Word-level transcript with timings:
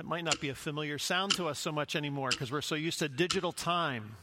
That 0.00 0.06
might 0.06 0.24
not 0.24 0.40
be 0.40 0.48
a 0.48 0.54
familiar 0.54 0.96
sound 0.96 1.34
to 1.34 1.46
us 1.46 1.58
so 1.58 1.70
much 1.70 1.94
anymore 1.94 2.30
because 2.30 2.50
we're 2.50 2.62
so 2.62 2.74
used 2.74 3.00
to 3.00 3.08
digital 3.10 3.52
time. 3.52 4.16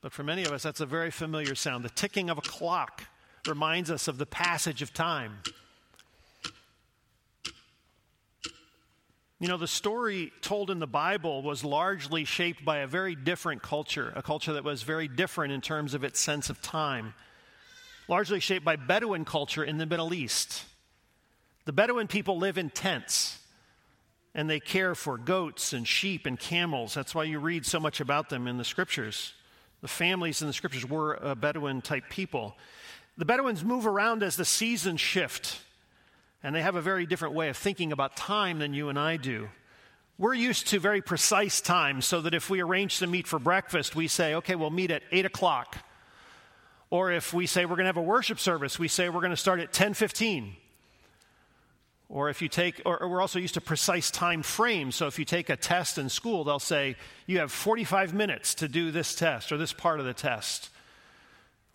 But 0.00 0.14
for 0.14 0.22
many 0.22 0.44
of 0.44 0.52
us, 0.52 0.62
that's 0.62 0.80
a 0.80 0.86
very 0.86 1.10
familiar 1.10 1.54
sound. 1.54 1.84
The 1.84 1.90
ticking 1.90 2.30
of 2.30 2.38
a 2.38 2.40
clock 2.40 3.04
reminds 3.46 3.90
us 3.90 4.08
of 4.08 4.16
the 4.16 4.24
passage 4.24 4.80
of 4.80 4.94
time. 4.94 5.40
You 9.38 9.48
know, 9.48 9.58
the 9.58 9.68
story 9.68 10.32
told 10.40 10.70
in 10.70 10.78
the 10.78 10.86
Bible 10.86 11.42
was 11.42 11.62
largely 11.62 12.24
shaped 12.24 12.64
by 12.64 12.78
a 12.78 12.86
very 12.86 13.14
different 13.14 13.60
culture, 13.60 14.10
a 14.16 14.22
culture 14.22 14.54
that 14.54 14.64
was 14.64 14.84
very 14.84 15.06
different 15.06 15.52
in 15.52 15.60
terms 15.60 15.92
of 15.92 16.02
its 16.02 16.18
sense 16.18 16.48
of 16.48 16.62
time, 16.62 17.12
largely 18.08 18.40
shaped 18.40 18.64
by 18.64 18.76
Bedouin 18.76 19.26
culture 19.26 19.62
in 19.62 19.76
the 19.76 19.84
Middle 19.84 20.14
East. 20.14 20.64
The 21.64 21.72
Bedouin 21.72 22.08
people 22.08 22.38
live 22.38 22.58
in 22.58 22.70
tents 22.70 23.38
and 24.34 24.48
they 24.48 24.60
care 24.60 24.94
for 24.94 25.18
goats 25.18 25.72
and 25.72 25.86
sheep 25.86 26.26
and 26.26 26.38
camels. 26.38 26.94
That's 26.94 27.14
why 27.14 27.24
you 27.24 27.38
read 27.38 27.66
so 27.66 27.78
much 27.78 28.00
about 28.00 28.30
them 28.30 28.46
in 28.46 28.56
the 28.56 28.64
scriptures. 28.64 29.34
The 29.82 29.88
families 29.88 30.40
in 30.40 30.46
the 30.46 30.54
scriptures 30.54 30.88
were 30.88 31.14
a 31.14 31.34
Bedouin 31.34 31.82
type 31.82 32.04
people. 32.08 32.56
The 33.18 33.24
Bedouins 33.24 33.62
move 33.62 33.86
around 33.86 34.22
as 34.22 34.36
the 34.36 34.44
seasons 34.44 35.00
shift, 35.00 35.60
and 36.42 36.54
they 36.54 36.62
have 36.62 36.76
a 36.76 36.80
very 36.80 37.04
different 37.04 37.34
way 37.34 37.48
of 37.50 37.56
thinking 37.56 37.92
about 37.92 38.16
time 38.16 38.58
than 38.60 38.72
you 38.72 38.88
and 38.88 38.98
I 38.98 39.18
do. 39.18 39.48
We're 40.18 40.34
used 40.34 40.68
to 40.68 40.80
very 40.80 41.02
precise 41.02 41.60
times, 41.60 42.06
so 42.06 42.20
that 42.22 42.32
if 42.32 42.48
we 42.48 42.60
arrange 42.60 43.00
to 43.00 43.06
meet 43.06 43.26
for 43.26 43.38
breakfast, 43.38 43.94
we 43.94 44.08
say, 44.08 44.34
okay, 44.36 44.54
we'll 44.54 44.70
meet 44.70 44.90
at 44.90 45.02
8 45.10 45.26
o'clock. 45.26 45.76
Or 46.90 47.10
if 47.10 47.34
we 47.34 47.46
say 47.46 47.64
we're 47.64 47.76
going 47.76 47.84
to 47.84 47.86
have 47.86 47.96
a 47.96 48.02
worship 48.02 48.38
service, 48.38 48.78
we 48.78 48.88
say 48.88 49.08
we're 49.08 49.20
going 49.20 49.30
to 49.30 49.36
start 49.36 49.60
at 49.60 49.72
10:15. 49.72 50.54
Or 52.12 52.28
if 52.28 52.42
you 52.42 52.48
take, 52.48 52.82
or, 52.84 52.98
we're 53.08 53.22
also 53.22 53.38
used 53.38 53.54
to 53.54 53.62
precise 53.62 54.10
time 54.10 54.42
frames. 54.42 54.96
So 54.96 55.06
if 55.06 55.18
you 55.18 55.24
take 55.24 55.48
a 55.48 55.56
test 55.56 55.96
in 55.96 56.10
school, 56.10 56.44
they'll 56.44 56.58
say 56.58 56.96
you 57.26 57.38
have 57.38 57.50
45 57.50 58.12
minutes 58.12 58.54
to 58.56 58.68
do 58.68 58.90
this 58.90 59.14
test 59.14 59.50
or 59.50 59.56
this 59.56 59.72
part 59.72 59.98
of 59.98 60.04
the 60.04 60.12
test. 60.12 60.68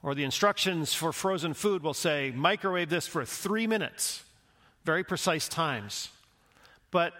Or 0.03 0.13
the 0.13 0.23
instructions 0.23 0.93
for 0.93 1.11
frozen 1.11 1.55
food 1.55 1.81
will 1.81 1.95
say 1.95 2.31
microwave 2.35 2.87
this 2.87 3.07
for 3.07 3.25
three 3.25 3.65
minutes. 3.65 4.23
Very 4.85 5.03
precise 5.03 5.49
times. 5.49 6.09
But 6.91 7.13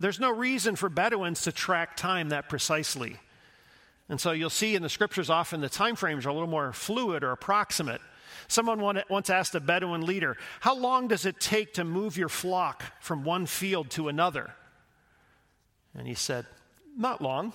there's 0.00 0.18
no 0.18 0.30
reason 0.30 0.74
for 0.74 0.88
Bedouins 0.88 1.42
to 1.42 1.52
track 1.52 1.94
time 1.94 2.30
that 2.30 2.48
precisely. 2.48 3.18
And 4.08 4.18
so 4.18 4.32
you'll 4.32 4.48
see 4.48 4.74
in 4.74 4.82
the 4.82 4.88
scriptures 4.88 5.28
often 5.28 5.60
the 5.60 5.68
time 5.68 5.94
frames 5.94 6.24
are 6.24 6.30
a 6.30 6.32
little 6.32 6.48
more 6.48 6.72
fluid 6.72 7.22
or 7.22 7.32
approximate. 7.32 8.00
Someone 8.52 9.02
once 9.08 9.30
asked 9.30 9.54
a 9.54 9.60
Bedouin 9.60 10.04
leader, 10.04 10.36
How 10.60 10.76
long 10.76 11.08
does 11.08 11.24
it 11.24 11.40
take 11.40 11.72
to 11.74 11.84
move 11.84 12.18
your 12.18 12.28
flock 12.28 12.82
from 13.00 13.24
one 13.24 13.46
field 13.46 13.88
to 13.92 14.08
another? 14.08 14.52
And 15.94 16.06
he 16.06 16.12
said, 16.12 16.44
Not 16.94 17.22
long. 17.22 17.54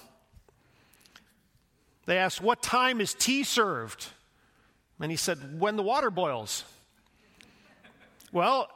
They 2.07 2.17
asked, 2.17 2.41
What 2.41 2.63
time 2.63 2.99
is 2.99 3.13
tea 3.13 3.43
served? 3.43 4.07
And 4.99 5.11
he 5.11 5.17
said, 5.17 5.59
When 5.59 5.75
the 5.75 5.83
water 5.83 6.09
boils. 6.09 6.63
well, 8.31 8.67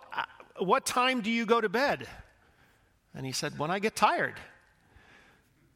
what 0.60 0.86
time 0.86 1.22
do 1.22 1.32
you 1.32 1.48
go 1.48 1.60
to 1.60 1.70
bed? 1.70 2.08
And 3.16 3.26
he 3.26 3.32
said, 3.32 3.58
When 3.58 3.72
I 3.72 3.80
get 3.80 3.96
tired. 3.96 4.36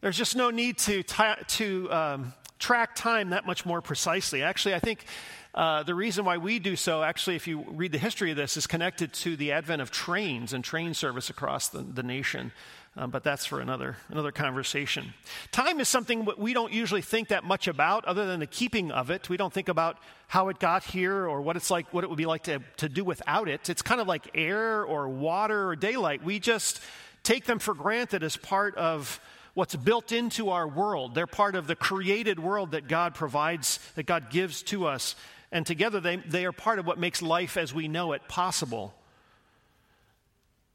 There's 0.02 0.16
just 0.16 0.36
no 0.36 0.52
need 0.52 0.78
to, 0.78 1.02
t- 1.02 1.44
to 1.48 1.92
um, 1.92 2.34
track 2.60 2.96
time 2.96 3.30
that 3.30 3.46
much 3.46 3.66
more 3.66 3.82
precisely. 3.82 4.44
Actually, 4.44 4.76
I 4.76 4.80
think 4.80 5.06
uh, 5.54 5.84
the 5.84 5.96
reason 5.96 6.26
why 6.26 6.38
we 6.38 6.60
do 6.60 6.76
so, 6.76 7.04
actually, 7.04 7.36
if 7.36 7.48
you 7.48 7.64
read 7.68 7.92
the 7.92 7.98
history 7.98 8.32
of 8.32 8.38
this, 8.38 8.58
is 8.58 8.68
connected 8.68 9.14
to 9.14 9.36
the 9.36 9.52
advent 9.52 9.82
of 9.82 9.92
trains 9.92 10.54
and 10.54 10.64
train 10.64 10.94
service 10.94 11.30
across 11.30 11.70
the, 11.70 11.80
the 11.80 12.04
nation. 12.04 12.52
Um, 12.98 13.10
but 13.10 13.24
that's 13.24 13.46
for 13.46 13.60
another, 13.60 13.98
another 14.08 14.32
conversation. 14.32 15.14
Time 15.52 15.82
is 15.82 15.90
something 15.90 16.26
we 16.38 16.54
don't 16.54 16.72
usually 16.72 17.02
think 17.02 17.28
that 17.28 17.44
much 17.44 17.68
about, 17.68 18.06
other 18.06 18.26
than 18.26 18.40
the 18.40 18.48
keeping 18.48 18.90
of 18.90 19.10
it. 19.10 19.28
We 19.30 19.36
don't 19.36 19.52
think 19.52 19.68
about 19.68 19.98
how 20.28 20.48
it 20.48 20.60
got 20.60 20.86
here 20.86 21.28
or 21.28 21.42
what 21.42 21.58
it's 21.58 21.70
like, 21.70 21.94
what 21.94 22.06
it 22.06 22.10
would 22.10 22.18
be 22.18 22.26
like 22.26 22.44
to, 22.44 22.60
to 22.78 22.88
do 22.88 23.04
without 23.04 23.50
it. 23.50 23.70
It's 23.70 23.82
kind 23.82 24.00
of 24.00 24.08
like 24.08 24.30
air 24.34 24.84
or 24.84 25.10
water 25.10 25.68
or 25.68 25.76
daylight. 25.76 26.24
We 26.24 26.40
just 26.40 26.80
take 27.24 27.46
them 27.46 27.60
for 27.60 27.74
granted 27.74 28.24
as 28.24 28.38
part 28.38 28.76
of 28.76 29.20
what's 29.56 29.76
built 29.76 30.12
into 30.12 30.52
our 30.52 30.68
world. 30.68 31.16
They're 31.16 31.26
part 31.26 31.56
of 31.56 31.66
the 31.66 31.76
created 31.76 32.40
world 32.40 32.72
that 32.72 32.88
God 32.88 33.16
provides, 33.16 33.80
that 33.96 34.06
God 34.06 34.30
gives 34.30 34.62
to 34.64 34.86
us 34.86 35.16
and 35.56 35.66
together 35.66 36.02
they, 36.02 36.18
they 36.18 36.46
are 36.46 36.52
part 36.52 36.80
of 36.80 36.86
what 36.86 37.00
makes 37.00 37.22
life 37.22 37.56
as 37.56 37.74
we 37.74 37.88
know 37.88 38.12
it 38.12 38.28
possible. 38.28 38.94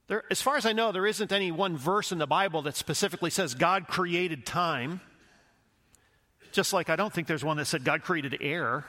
There, 0.07 0.25
as 0.31 0.41
far 0.41 0.57
as 0.57 0.65
I 0.65 0.73
know, 0.73 0.91
there 0.91 1.07
isn't 1.07 1.33
any 1.33 1.53
one 1.53 1.77
verse 1.77 2.13
in 2.13 2.19
the 2.19 2.27
Bible 2.27 2.63
that 2.63 2.77
specifically 2.77 3.29
says 3.29 3.55
God 3.55 3.89
created 3.89 4.47
time. 4.47 5.03
Just 6.53 6.73
like 6.73 6.89
I 6.89 6.97
don't 6.97 7.13
think 7.13 7.27
there's 7.27 7.45
one 7.45 7.59
that 7.59 7.67
said 7.67 7.85
God 7.85 8.03
created 8.03 8.39
air. 8.41 8.87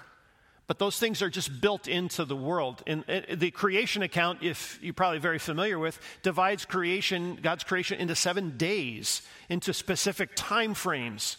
But 0.72 0.80
those 0.80 0.98
things 0.98 1.22
are 1.22 1.30
just 1.30 1.60
built 1.60 1.90
into 1.90 2.24
the 2.24 2.34
world. 2.34 2.82
And 2.88 3.04
uh, 3.10 3.36
the 3.36 3.52
creation 3.52 4.04
account, 4.04 4.42
if 4.42 4.80
you're 4.82 4.94
probably 4.94 5.20
very 5.20 5.38
familiar 5.38 5.78
with, 5.78 6.00
divides 6.24 6.64
creation, 6.64 7.38
God's 7.44 7.66
creation, 7.66 8.00
into 8.00 8.16
seven 8.16 8.56
days, 8.56 9.22
into 9.50 9.74
specific 9.74 10.30
time 10.34 10.74
frames. 10.74 11.36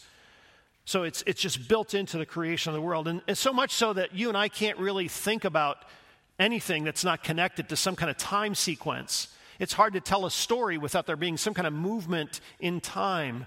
So 0.85 1.05
it's, 1.05 1.25
it's 1.27 1.41
just 1.41 1.67
built 1.67 1.95
into 1.95 2.19
the 2.19 2.27
creation 2.27 2.69
of 2.69 2.75
the 2.75 2.83
world. 2.83 3.09
And, 3.09 3.23
and 3.27 3.39
so 3.39 3.55
much 3.55 3.73
so 3.73 3.95
that 3.95 4.15
you 4.15 4.29
and 4.29 4.37
I 4.37 4.49
can't 4.51 4.77
really 4.77 5.09
think 5.09 5.47
about 5.47 5.79
anything 6.39 6.85
that's 6.85 7.03
not 7.03 7.25
connected 7.25 7.71
to 7.71 7.77
some 7.77 7.97
kind 7.97 8.11
of 8.11 8.19
time 8.19 8.55
sequence. 8.55 9.29
It's 9.59 9.73
hard 9.73 9.95
to 9.95 10.01
tell 10.03 10.27
a 10.27 10.31
story 10.31 10.77
without 10.77 11.07
there 11.07 11.17
being 11.17 11.39
some 11.39 11.55
kind 11.55 11.67
of 11.67 11.73
movement 11.73 12.43
in 12.61 12.83
time. 12.83 13.47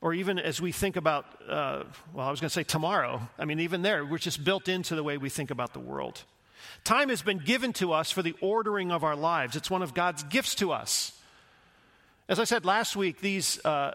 Or 0.00 0.14
even 0.14 0.38
as 0.38 0.60
we 0.60 0.70
think 0.70 0.96
about, 0.96 1.24
uh, 1.48 1.84
well, 2.12 2.26
I 2.26 2.30
was 2.30 2.40
going 2.40 2.48
to 2.48 2.54
say 2.54 2.62
tomorrow. 2.62 3.28
I 3.38 3.44
mean, 3.44 3.60
even 3.60 3.82
there, 3.82 4.04
we're 4.04 4.18
just 4.18 4.44
built 4.44 4.68
into 4.68 4.94
the 4.94 5.02
way 5.02 5.18
we 5.18 5.28
think 5.28 5.50
about 5.50 5.72
the 5.72 5.80
world. 5.80 6.22
Time 6.84 7.08
has 7.08 7.22
been 7.22 7.38
given 7.38 7.72
to 7.74 7.92
us 7.92 8.10
for 8.10 8.22
the 8.22 8.34
ordering 8.40 8.92
of 8.92 9.02
our 9.02 9.16
lives, 9.16 9.56
it's 9.56 9.70
one 9.70 9.82
of 9.82 9.94
God's 9.94 10.22
gifts 10.24 10.54
to 10.56 10.72
us. 10.72 11.12
As 12.28 12.38
I 12.38 12.44
said 12.44 12.64
last 12.64 12.96
week, 12.96 13.20
these. 13.20 13.64
Uh, 13.64 13.94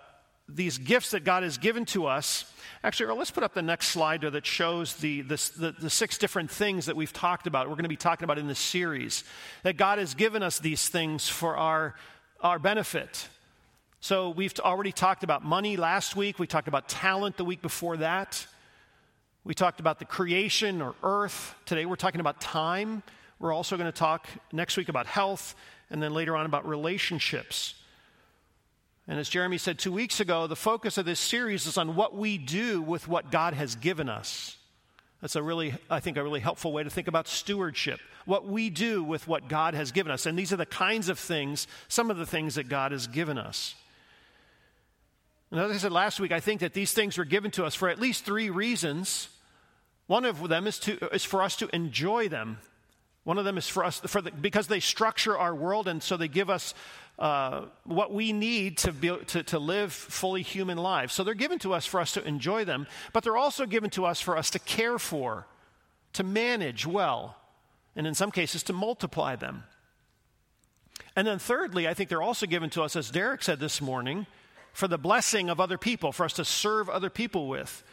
these 0.49 0.77
gifts 0.77 1.11
that 1.11 1.23
God 1.23 1.43
has 1.43 1.57
given 1.57 1.85
to 1.85 2.05
us. 2.05 2.45
Actually, 2.83 3.17
let's 3.17 3.31
put 3.31 3.43
up 3.43 3.53
the 3.53 3.61
next 3.61 3.87
slide 3.87 4.21
that 4.21 4.45
shows 4.45 4.95
the, 4.97 5.21
the, 5.21 5.51
the, 5.57 5.75
the, 5.79 5.89
six 5.89 6.17
different 6.17 6.51
things 6.51 6.87
that 6.87 6.95
we've 6.95 7.13
talked 7.13 7.47
about, 7.47 7.69
we're 7.69 7.75
going 7.75 7.83
to 7.83 7.89
be 7.89 7.95
talking 7.95 8.25
about 8.25 8.37
in 8.37 8.47
this 8.47 8.59
series. 8.59 9.23
That 9.63 9.77
God 9.77 9.99
has 9.99 10.13
given 10.13 10.43
us 10.43 10.59
these 10.59 10.89
things 10.89 11.29
for 11.29 11.55
our, 11.55 11.95
our 12.41 12.59
benefit. 12.59 13.27
So 14.03 14.31
we've 14.31 14.53
already 14.59 14.91
talked 14.91 15.23
about 15.23 15.45
money 15.45 15.77
last 15.77 16.17
week, 16.17 16.37
we 16.37 16.45
talked 16.45 16.67
about 16.67 16.89
talent 16.89 17.37
the 17.37 17.45
week 17.45 17.61
before 17.61 17.95
that. 17.95 18.45
We 19.45 19.53
talked 19.53 19.79
about 19.79 19.97
the 19.97 20.03
creation 20.03 20.81
or 20.81 20.93
earth. 21.03 21.55
Today 21.65 21.85
we're 21.85 21.95
talking 21.95 22.19
about 22.19 22.41
time. 22.41 23.01
We're 23.39 23.53
also 23.53 23.77
going 23.77 23.89
to 23.89 23.97
talk 23.97 24.27
next 24.51 24.75
week 24.75 24.89
about 24.89 25.05
health, 25.05 25.55
and 25.89 26.03
then 26.03 26.13
later 26.13 26.35
on 26.35 26.45
about 26.45 26.67
relationships. 26.67 27.75
And 29.07 29.17
as 29.17 29.29
Jeremy 29.29 29.57
said 29.57 29.79
two 29.79 29.93
weeks 29.93 30.19
ago, 30.19 30.47
the 30.47 30.55
focus 30.57 30.97
of 30.97 31.05
this 31.05 31.21
series 31.21 31.65
is 31.65 31.77
on 31.77 31.95
what 31.95 32.13
we 32.13 32.37
do 32.37 32.81
with 32.81 33.07
what 33.07 33.31
God 33.31 33.53
has 33.53 33.75
given 33.75 34.09
us. 34.09 34.57
That's 35.21 35.37
a 35.37 35.41
really, 35.41 35.75
I 35.89 36.01
think, 36.01 36.17
a 36.17 36.23
really 36.23 36.41
helpful 36.41 36.73
way 36.73 36.83
to 36.83 36.89
think 36.89 37.07
about 37.07 37.29
stewardship. 37.29 38.01
What 38.25 38.49
we 38.49 38.69
do 38.69 39.01
with 39.01 39.29
what 39.29 39.47
God 39.47 39.75
has 39.75 39.93
given 39.93 40.11
us. 40.11 40.25
And 40.25 40.37
these 40.37 40.51
are 40.51 40.57
the 40.57 40.65
kinds 40.65 41.07
of 41.07 41.17
things, 41.17 41.67
some 41.87 42.11
of 42.11 42.17
the 42.17 42.25
things 42.25 42.55
that 42.55 42.67
God 42.67 42.91
has 42.91 43.07
given 43.07 43.37
us. 43.37 43.75
And 45.53 45.61
as 45.61 45.69
I 45.69 45.77
said 45.77 45.91
last 45.91 46.19
week, 46.19 46.31
I 46.31 46.39
think 46.39 46.61
that 46.61 46.73
these 46.73 46.93
things 46.93 47.15
were 47.15 47.25
given 47.25 47.51
to 47.51 47.63
us 47.63 47.75
for 47.75 47.87
at 47.87 47.99
least 47.99 48.25
three 48.25 48.49
reasons. 48.49 49.29
One 50.07 50.25
of 50.25 50.49
them 50.49 50.65
is, 50.65 50.79
to, 50.79 50.97
is 51.13 51.23
for 51.23 51.43
us 51.43 51.55
to 51.57 51.69
enjoy 51.75 52.27
them. 52.27 52.57
One 53.23 53.37
of 53.37 53.45
them 53.45 53.59
is 53.59 53.67
for 53.67 53.85
us, 53.85 53.99
for 53.99 54.19
the, 54.19 54.31
because 54.31 54.65
they 54.65 54.79
structure 54.79 55.37
our 55.37 55.53
world, 55.53 55.87
and 55.87 56.01
so 56.01 56.17
they 56.17 56.27
give 56.27 56.49
us 56.49 56.73
uh, 57.19 57.65
what 57.83 58.11
we 58.11 58.33
need 58.33 58.79
to, 58.79 58.91
be, 58.91 59.15
to, 59.27 59.43
to 59.43 59.59
live 59.59 59.93
fully 59.93 60.41
human 60.41 60.79
lives. 60.79 61.13
So 61.13 61.23
they're 61.23 61.35
given 61.35 61.59
to 61.59 61.75
us 61.75 61.85
for 61.85 61.99
us 61.99 62.13
to 62.13 62.27
enjoy 62.27 62.65
them, 62.65 62.87
but 63.13 63.23
they're 63.23 63.37
also 63.37 63.67
given 63.67 63.91
to 63.91 64.05
us 64.05 64.19
for 64.19 64.35
us 64.35 64.49
to 64.49 64.59
care 64.59 64.97
for, 64.97 65.45
to 66.13 66.23
manage 66.23 66.87
well, 66.87 67.37
and 67.95 68.07
in 68.07 68.15
some 68.15 68.31
cases 68.31 68.63
to 68.63 68.73
multiply 68.73 69.35
them. 69.35 69.65
And 71.15 71.27
then, 71.27 71.37
thirdly, 71.37 71.87
I 71.87 71.93
think 71.93 72.09
they're 72.09 72.23
also 72.23 72.47
given 72.47 72.71
to 72.71 72.81
us, 72.81 72.95
as 72.95 73.11
Derek 73.11 73.43
said 73.43 73.59
this 73.59 73.81
morning, 73.81 74.25
for 74.73 74.87
the 74.87 74.97
blessing 74.97 75.49
of 75.49 75.59
other 75.59 75.77
people, 75.77 76.11
for 76.11 76.25
us 76.25 76.33
to 76.33 76.45
serve 76.45 76.89
other 76.89 77.09
people 77.09 77.47
with. 77.47 77.83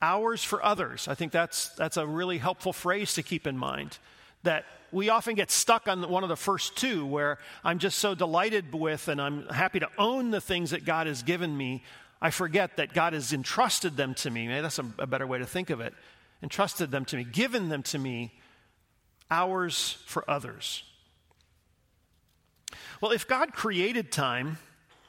Ours 0.00 0.42
for 0.42 0.64
others. 0.64 1.08
I 1.08 1.14
think 1.14 1.32
that's, 1.32 1.68
that's 1.70 1.98
a 1.98 2.06
really 2.06 2.38
helpful 2.38 2.72
phrase 2.72 3.14
to 3.14 3.22
keep 3.22 3.46
in 3.46 3.58
mind 3.58 3.98
that 4.42 4.64
we 4.92 5.08
often 5.08 5.34
get 5.34 5.50
stuck 5.50 5.86
on 5.86 6.08
one 6.08 6.22
of 6.22 6.28
the 6.28 6.36
first 6.36 6.76
two 6.76 7.04
where 7.04 7.38
I'm 7.62 7.78
just 7.78 7.98
so 7.98 8.14
delighted 8.14 8.72
with 8.72 9.08
and 9.08 9.20
I'm 9.20 9.46
happy 9.48 9.80
to 9.80 9.88
own 9.98 10.30
the 10.30 10.40
things 10.40 10.70
that 10.70 10.84
God 10.84 11.06
has 11.06 11.22
given 11.22 11.54
me. 11.56 11.82
I 12.22 12.30
forget 12.30 12.76
that 12.76 12.92
God 12.92 13.12
has 13.12 13.32
entrusted 13.32 13.96
them 13.96 14.14
to 14.14 14.30
me. 14.30 14.48
Maybe 14.48 14.62
that's 14.62 14.78
a, 14.78 14.86
a 14.98 15.06
better 15.06 15.26
way 15.26 15.38
to 15.38 15.46
think 15.46 15.70
of 15.70 15.80
it. 15.80 15.94
Entrusted 16.42 16.90
them 16.90 17.04
to 17.06 17.16
me, 17.16 17.24
given 17.24 17.68
them 17.68 17.82
to 17.84 17.98
me, 17.98 18.32
ours 19.30 19.98
for 20.06 20.28
others. 20.28 20.82
Well, 23.00 23.12
if 23.12 23.28
God 23.28 23.52
created 23.52 24.10
time, 24.10 24.58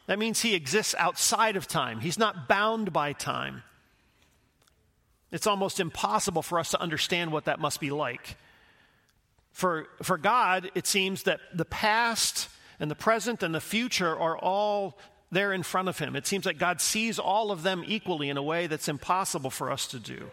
that 0.07 0.19
means 0.19 0.41
he 0.41 0.55
exists 0.55 0.95
outside 0.97 1.55
of 1.55 1.67
time. 1.67 1.99
He's 1.99 2.19
not 2.19 2.47
bound 2.47 2.91
by 2.91 3.13
time. 3.13 3.63
It's 5.31 5.47
almost 5.47 5.79
impossible 5.79 6.41
for 6.41 6.59
us 6.59 6.71
to 6.71 6.81
understand 6.81 7.31
what 7.31 7.45
that 7.45 7.59
must 7.59 7.79
be 7.79 7.91
like. 7.91 8.35
For, 9.53 9.87
for 10.01 10.17
God, 10.17 10.71
it 10.75 10.87
seems 10.87 11.23
that 11.23 11.39
the 11.53 11.65
past 11.65 12.49
and 12.79 12.89
the 12.89 12.95
present 12.95 13.43
and 13.43 13.53
the 13.53 13.61
future 13.61 14.17
are 14.17 14.37
all 14.37 14.97
there 15.31 15.53
in 15.53 15.63
front 15.63 15.87
of 15.87 15.97
him. 15.99 16.15
It 16.15 16.27
seems 16.27 16.45
like 16.45 16.57
God 16.57 16.81
sees 16.81 17.17
all 17.17 17.51
of 17.51 17.63
them 17.63 17.83
equally 17.87 18.29
in 18.29 18.37
a 18.37 18.43
way 18.43 18.67
that's 18.67 18.89
impossible 18.89 19.49
for 19.49 19.71
us 19.71 19.87
to 19.87 19.99
do. 19.99 20.31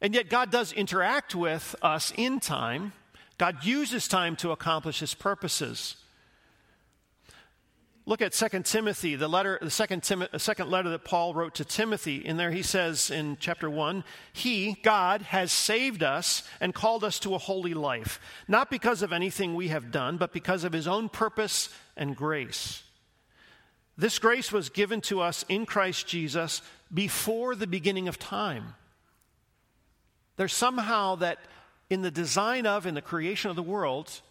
And 0.00 0.14
yet, 0.14 0.28
God 0.28 0.50
does 0.50 0.72
interact 0.72 1.34
with 1.34 1.74
us 1.82 2.12
in 2.16 2.40
time. 2.40 2.92
God 3.36 3.64
uses 3.64 4.08
time 4.08 4.36
to 4.36 4.50
accomplish 4.50 5.00
his 5.00 5.14
purposes. 5.14 5.96
Look 8.08 8.22
at 8.22 8.32
2 8.32 8.62
Timothy, 8.62 9.16
the 9.16 9.28
letter, 9.28 9.58
the 9.60 9.70
second, 9.70 10.02
Tim, 10.02 10.24
second 10.38 10.70
letter 10.70 10.88
that 10.88 11.04
Paul 11.04 11.34
wrote 11.34 11.56
to 11.56 11.64
Timothy. 11.66 12.24
In 12.24 12.38
there 12.38 12.50
he 12.50 12.62
says 12.62 13.10
in 13.10 13.36
chapter 13.38 13.68
1, 13.68 14.02
He, 14.32 14.78
God, 14.82 15.20
has 15.20 15.52
saved 15.52 16.02
us 16.02 16.42
and 16.58 16.74
called 16.74 17.04
us 17.04 17.18
to 17.18 17.34
a 17.34 17.38
holy 17.38 17.74
life, 17.74 18.18
not 18.48 18.70
because 18.70 19.02
of 19.02 19.12
anything 19.12 19.54
we 19.54 19.68
have 19.68 19.92
done, 19.92 20.16
but 20.16 20.32
because 20.32 20.64
of 20.64 20.72
His 20.72 20.88
own 20.88 21.10
purpose 21.10 21.68
and 21.98 22.16
grace. 22.16 22.82
This 23.98 24.18
grace 24.18 24.50
was 24.50 24.70
given 24.70 25.02
to 25.02 25.20
us 25.20 25.44
in 25.46 25.66
Christ 25.66 26.06
Jesus 26.06 26.62
before 26.92 27.54
the 27.54 27.66
beginning 27.66 28.08
of 28.08 28.18
time. 28.18 28.74
There's 30.36 30.54
somehow 30.54 31.16
that 31.16 31.40
in 31.90 32.00
the 32.00 32.10
design 32.10 32.64
of, 32.64 32.86
in 32.86 32.94
the 32.94 33.02
creation 33.02 33.50
of 33.50 33.56
the 33.56 33.62
world, 33.62 34.22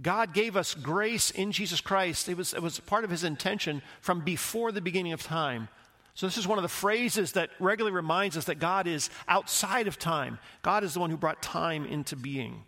God 0.00 0.32
gave 0.32 0.56
us 0.56 0.74
grace 0.74 1.30
in 1.30 1.50
Jesus 1.50 1.80
Christ. 1.80 2.28
It 2.28 2.36
was, 2.36 2.54
it 2.54 2.62
was 2.62 2.78
part 2.80 3.04
of 3.04 3.10
his 3.10 3.24
intention 3.24 3.82
from 4.00 4.20
before 4.20 4.70
the 4.70 4.80
beginning 4.80 5.12
of 5.12 5.22
time. 5.22 5.68
So, 6.14 6.26
this 6.26 6.36
is 6.36 6.48
one 6.48 6.58
of 6.58 6.62
the 6.62 6.68
phrases 6.68 7.32
that 7.32 7.50
regularly 7.60 7.94
reminds 7.94 8.36
us 8.36 8.46
that 8.46 8.58
God 8.58 8.86
is 8.86 9.08
outside 9.28 9.86
of 9.86 9.98
time. 9.98 10.38
God 10.62 10.82
is 10.82 10.94
the 10.94 11.00
one 11.00 11.10
who 11.10 11.16
brought 11.16 11.42
time 11.42 11.84
into 11.84 12.16
being. 12.16 12.64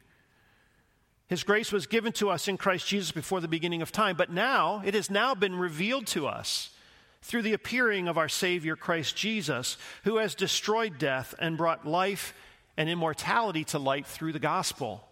His 1.27 1.43
grace 1.45 1.71
was 1.73 1.87
given 1.87 2.13
to 2.15 2.31
us 2.31 2.49
in 2.49 2.57
Christ 2.57 2.89
Jesus 2.89 3.13
before 3.13 3.41
the 3.41 3.49
beginning 3.49 3.83
of 3.83 3.93
time, 3.93 4.17
but 4.17 4.33
now 4.33 4.83
it 4.85 4.95
has 4.95 5.11
now 5.11 5.35
been 5.35 5.57
revealed 5.57 6.07
to 6.09 6.27
us 6.27 6.71
through 7.23 7.43
the 7.43 7.53
appearing 7.53 8.09
of 8.09 8.19
our 8.19 8.29
Savior 8.29 8.77
Christ 8.77 9.17
Jesus, 9.17 9.77
who 10.05 10.17
has 10.17 10.35
destroyed 10.35 10.99
death 10.99 11.35
and 11.39 11.57
brought 11.57 11.87
life 11.87 12.35
and 12.77 12.89
immortality 12.89 13.65
to 13.65 13.79
light 13.79 14.07
through 14.07 14.33
the 14.33 14.39
gospel. 14.39 15.05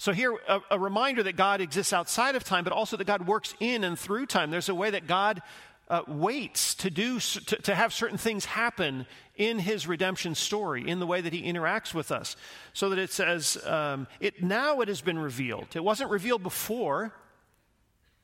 So, 0.00 0.12
here, 0.12 0.32
a, 0.46 0.60
a, 0.70 0.78
reminder 0.78 1.24
that 1.24 1.34
God 1.34 1.60
exists 1.60 1.92
outside 1.92 2.36
of 2.36 2.44
time, 2.44 2.62
but 2.62 2.72
also 2.72 2.96
that 2.96 3.06
God 3.06 3.26
works 3.26 3.54
in 3.58 3.82
and 3.82 3.98
through 3.98 4.26
time. 4.26 4.52
There's 4.52 4.68
a 4.68 4.74
way 4.74 4.90
that 4.90 5.08
God 5.08 5.42
uh, 5.88 6.02
waits 6.06 6.76
to, 6.76 6.90
do, 6.90 7.18
to, 7.18 7.56
to 7.56 7.74
have 7.74 7.92
certain 7.92 8.16
things 8.16 8.44
happen 8.44 9.06
in 9.34 9.58
his 9.58 9.88
redemption 9.88 10.36
story, 10.36 10.88
in 10.88 11.00
the 11.00 11.06
way 11.06 11.20
that 11.20 11.32
he 11.32 11.42
interacts 11.42 11.92
with 11.92 12.12
us. 12.12 12.36
So 12.74 12.90
that 12.90 12.98
it 13.00 13.10
says, 13.10 13.58
um, 13.66 14.06
it, 14.20 14.40
now 14.40 14.80
it 14.82 14.88
has 14.88 15.00
been 15.00 15.18
revealed. 15.18 15.66
It 15.74 15.82
wasn't 15.82 16.10
revealed 16.10 16.44
before. 16.44 17.12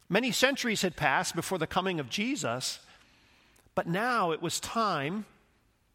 Many 0.09 0.31
centuries 0.31 0.83
had 0.83 0.95
passed 0.95 1.35
before 1.35 1.59
the 1.59 1.67
coming 1.67 1.99
of 1.99 2.09
Jesus, 2.09 2.79
but 3.75 3.89
now 3.89 4.31
it 4.31 4.41
was 4.41 4.61
time. 4.61 5.25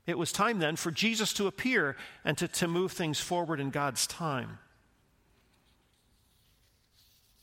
It 0.05 0.17
was 0.17 0.33
time 0.33 0.59
then 0.59 0.75
for 0.75 0.91
Jesus 0.91 1.31
to 1.33 1.47
appear 1.47 1.95
and 2.25 2.37
to, 2.37 2.49
to 2.49 2.67
move 2.67 2.91
things 2.91 3.21
forward 3.21 3.61
in 3.61 3.69
God's 3.69 4.07
time. 4.07 4.57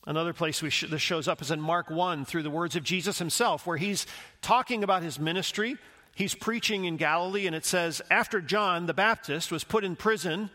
Another 0.06 0.32
place 0.32 0.62
sh- 0.68 0.84
this 0.88 1.02
shows 1.02 1.26
up 1.26 1.42
is 1.42 1.50
in 1.50 1.60
Mark 1.60 1.90
1 1.90 2.24
through 2.24 2.44
the 2.44 2.50
words 2.50 2.76
of 2.76 2.84
Jesus 2.84 3.18
himself, 3.18 3.66
where 3.66 3.76
he's 3.76 4.06
talking 4.40 4.84
about 4.84 5.02
his 5.02 5.18
ministry. 5.18 5.76
He's 6.14 6.34
preaching 6.34 6.84
in 6.84 6.96
Galilee, 6.96 7.46
and 7.46 7.56
it 7.56 7.66
says, 7.66 8.00
After 8.08 8.40
John 8.40 8.86
the 8.86 8.94
Baptist 8.94 9.50
was 9.50 9.64
put 9.64 9.84
in 9.84 9.96
prison, 9.96 10.50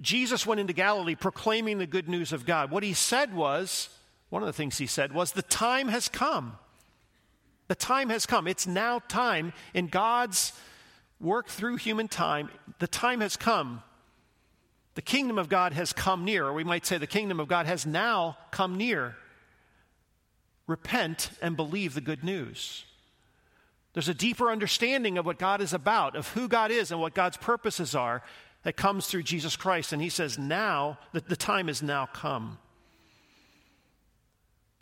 Jesus 0.00 0.46
went 0.46 0.60
into 0.60 0.74
Galilee 0.74 1.14
proclaiming 1.14 1.78
the 1.78 1.86
good 1.86 2.08
news 2.08 2.32
of 2.32 2.44
God. 2.44 2.70
What 2.70 2.82
he 2.82 2.92
said 2.92 3.34
was, 3.34 3.88
one 4.28 4.42
of 4.42 4.46
the 4.46 4.52
things 4.52 4.76
he 4.76 4.86
said 4.86 5.12
was, 5.12 5.32
The 5.32 5.42
time 5.42 5.88
has 5.88 6.08
come. 6.08 6.58
The 7.68 7.74
time 7.74 8.10
has 8.10 8.26
come. 8.26 8.46
It's 8.46 8.66
now 8.66 8.98
time 9.08 9.54
in 9.72 9.86
God's 9.86 10.52
work 11.18 11.48
through 11.48 11.76
human 11.76 12.08
time. 12.08 12.50
The 12.80 12.86
time 12.86 13.22
has 13.22 13.36
come 13.38 13.82
the 14.94 15.02
kingdom 15.02 15.38
of 15.38 15.48
God 15.48 15.72
has 15.72 15.92
come 15.92 16.24
near, 16.24 16.46
or 16.46 16.52
we 16.52 16.64
might 16.64 16.86
say 16.86 16.98
the 16.98 17.06
kingdom 17.06 17.40
of 17.40 17.48
God 17.48 17.66
has 17.66 17.84
now 17.84 18.36
come 18.50 18.76
near. 18.76 19.16
Repent 20.66 21.30
and 21.42 21.56
believe 21.56 21.94
the 21.94 22.00
good 22.00 22.24
news. 22.24 22.84
There's 23.92 24.08
a 24.08 24.14
deeper 24.14 24.50
understanding 24.50 25.18
of 25.18 25.26
what 25.26 25.38
God 25.38 25.60
is 25.60 25.72
about, 25.72 26.16
of 26.16 26.28
who 26.28 26.48
God 26.48 26.70
is 26.70 26.90
and 26.90 27.00
what 27.00 27.14
God's 27.14 27.36
purposes 27.36 27.94
are 27.94 28.22
that 28.62 28.76
comes 28.76 29.06
through 29.06 29.24
Jesus 29.24 29.56
Christ. 29.56 29.92
And 29.92 30.00
he 30.00 30.08
says, 30.08 30.38
now, 30.38 30.98
the, 31.12 31.20
the 31.20 31.36
time 31.36 31.68
is 31.68 31.82
now 31.82 32.06
come. 32.06 32.58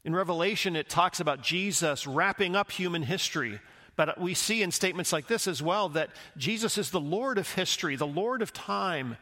In 0.04 0.14
Revelation, 0.14 0.76
it 0.76 0.88
talks 0.88 1.20
about 1.20 1.42
Jesus 1.42 2.06
wrapping 2.06 2.56
up 2.56 2.70
human 2.70 3.02
history. 3.02 3.60
But 3.96 4.20
we 4.20 4.34
see 4.34 4.62
in 4.62 4.70
statements 4.70 5.12
like 5.12 5.26
this 5.26 5.46
as 5.46 5.62
well 5.62 5.90
that 5.90 6.10
Jesus 6.36 6.78
is 6.78 6.90
the 6.90 7.00
Lord 7.00 7.38
of 7.38 7.52
history, 7.52 7.96
the 7.96 8.06
Lord 8.06 8.40
of 8.40 8.52
time 8.52 9.16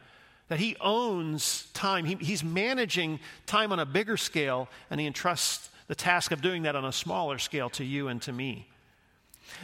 that 0.51 0.59
he 0.59 0.75
owns 0.81 1.69
time. 1.73 2.03
He, 2.03 2.15
he's 2.15 2.43
managing 2.43 3.21
time 3.45 3.71
on 3.71 3.79
a 3.79 3.85
bigger 3.85 4.17
scale, 4.17 4.67
and 4.89 4.99
he 4.99 5.07
entrusts 5.07 5.69
the 5.87 5.95
task 5.95 6.33
of 6.33 6.41
doing 6.41 6.63
that 6.63 6.75
on 6.75 6.83
a 6.83 6.91
smaller 6.91 7.37
scale 7.37 7.69
to 7.69 7.85
you 7.85 8.09
and 8.09 8.21
to 8.23 8.33
me. 8.33 8.67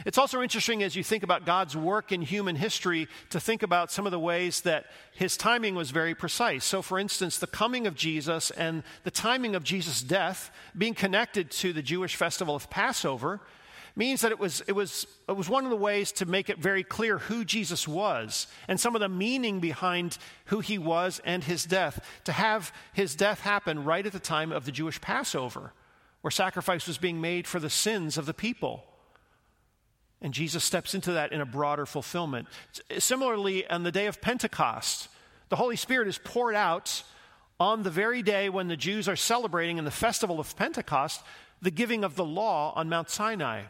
It's 0.06 0.16
also 0.16 0.40
interesting 0.40 0.82
as 0.82 0.96
you 0.96 1.04
think 1.04 1.22
about 1.22 1.44
God's 1.44 1.76
work 1.76 2.10
in 2.10 2.22
human 2.22 2.56
history 2.56 3.06
to 3.28 3.38
think 3.38 3.62
about 3.62 3.92
some 3.92 4.06
of 4.06 4.12
the 4.12 4.18
ways 4.18 4.62
that 4.62 4.86
his 5.12 5.36
timing 5.36 5.74
was 5.74 5.90
very 5.90 6.14
precise. 6.14 6.64
So, 6.64 6.80
for 6.80 6.98
instance, 6.98 7.36
the 7.36 7.46
coming 7.46 7.86
of 7.86 7.94
Jesus 7.94 8.50
and 8.52 8.82
the 9.04 9.10
timing 9.10 9.54
of 9.54 9.64
Jesus' 9.64 10.00
death 10.00 10.50
being 10.76 10.94
connected 10.94 11.50
to 11.50 11.74
the 11.74 11.82
Jewish 11.82 12.16
festival 12.16 12.56
of 12.56 12.70
Passover 12.70 13.40
means 13.98 14.20
that 14.20 14.30
it 14.30 14.38
was, 14.38 14.62
it, 14.68 14.72
was, 14.72 15.06
it 15.28 15.36
was 15.36 15.48
one 15.48 15.64
of 15.64 15.70
the 15.70 15.76
ways 15.76 16.12
to 16.12 16.24
make 16.24 16.48
it 16.48 16.58
very 16.58 16.84
clear 16.84 17.18
who 17.18 17.44
Jesus 17.44 17.88
was 17.88 18.46
and 18.68 18.78
some 18.78 18.94
of 18.94 19.00
the 19.00 19.08
meaning 19.08 19.58
behind 19.58 20.16
who 20.46 20.60
he 20.60 20.78
was 20.78 21.20
and 21.24 21.42
his 21.42 21.64
death. 21.64 22.00
To 22.24 22.32
have 22.32 22.72
his 22.92 23.16
death 23.16 23.40
happen 23.40 23.84
right 23.84 24.06
at 24.06 24.12
the 24.12 24.20
time 24.20 24.52
of 24.52 24.64
the 24.64 24.72
Jewish 24.72 25.00
Passover, 25.00 25.72
where 26.20 26.30
sacrifice 26.30 26.86
was 26.86 26.96
being 26.96 27.20
made 27.20 27.48
for 27.48 27.58
the 27.58 27.68
sins 27.68 28.16
of 28.16 28.24
the 28.24 28.32
people. 28.32 28.84
And 30.22 30.32
Jesus 30.32 30.62
steps 30.62 30.94
into 30.94 31.12
that 31.12 31.32
in 31.32 31.40
a 31.40 31.46
broader 31.46 31.84
fulfillment. 31.84 32.46
Similarly, 32.98 33.68
on 33.68 33.82
the 33.82 33.92
day 33.92 34.06
of 34.06 34.20
Pentecost, 34.20 35.08
the 35.48 35.56
Holy 35.56 35.76
Spirit 35.76 36.08
is 36.08 36.18
poured 36.18 36.54
out 36.54 37.02
on 37.58 37.82
the 37.82 37.90
very 37.90 38.22
day 38.22 38.48
when 38.48 38.68
the 38.68 38.76
Jews 38.76 39.08
are 39.08 39.16
celebrating 39.16 39.78
in 39.78 39.84
the 39.84 39.90
festival 39.90 40.38
of 40.38 40.56
Pentecost 40.56 41.20
the 41.60 41.70
giving 41.72 42.04
of 42.04 42.14
the 42.14 42.24
law 42.24 42.72
on 42.76 42.88
Mount 42.88 43.10
Sinai. 43.10 43.62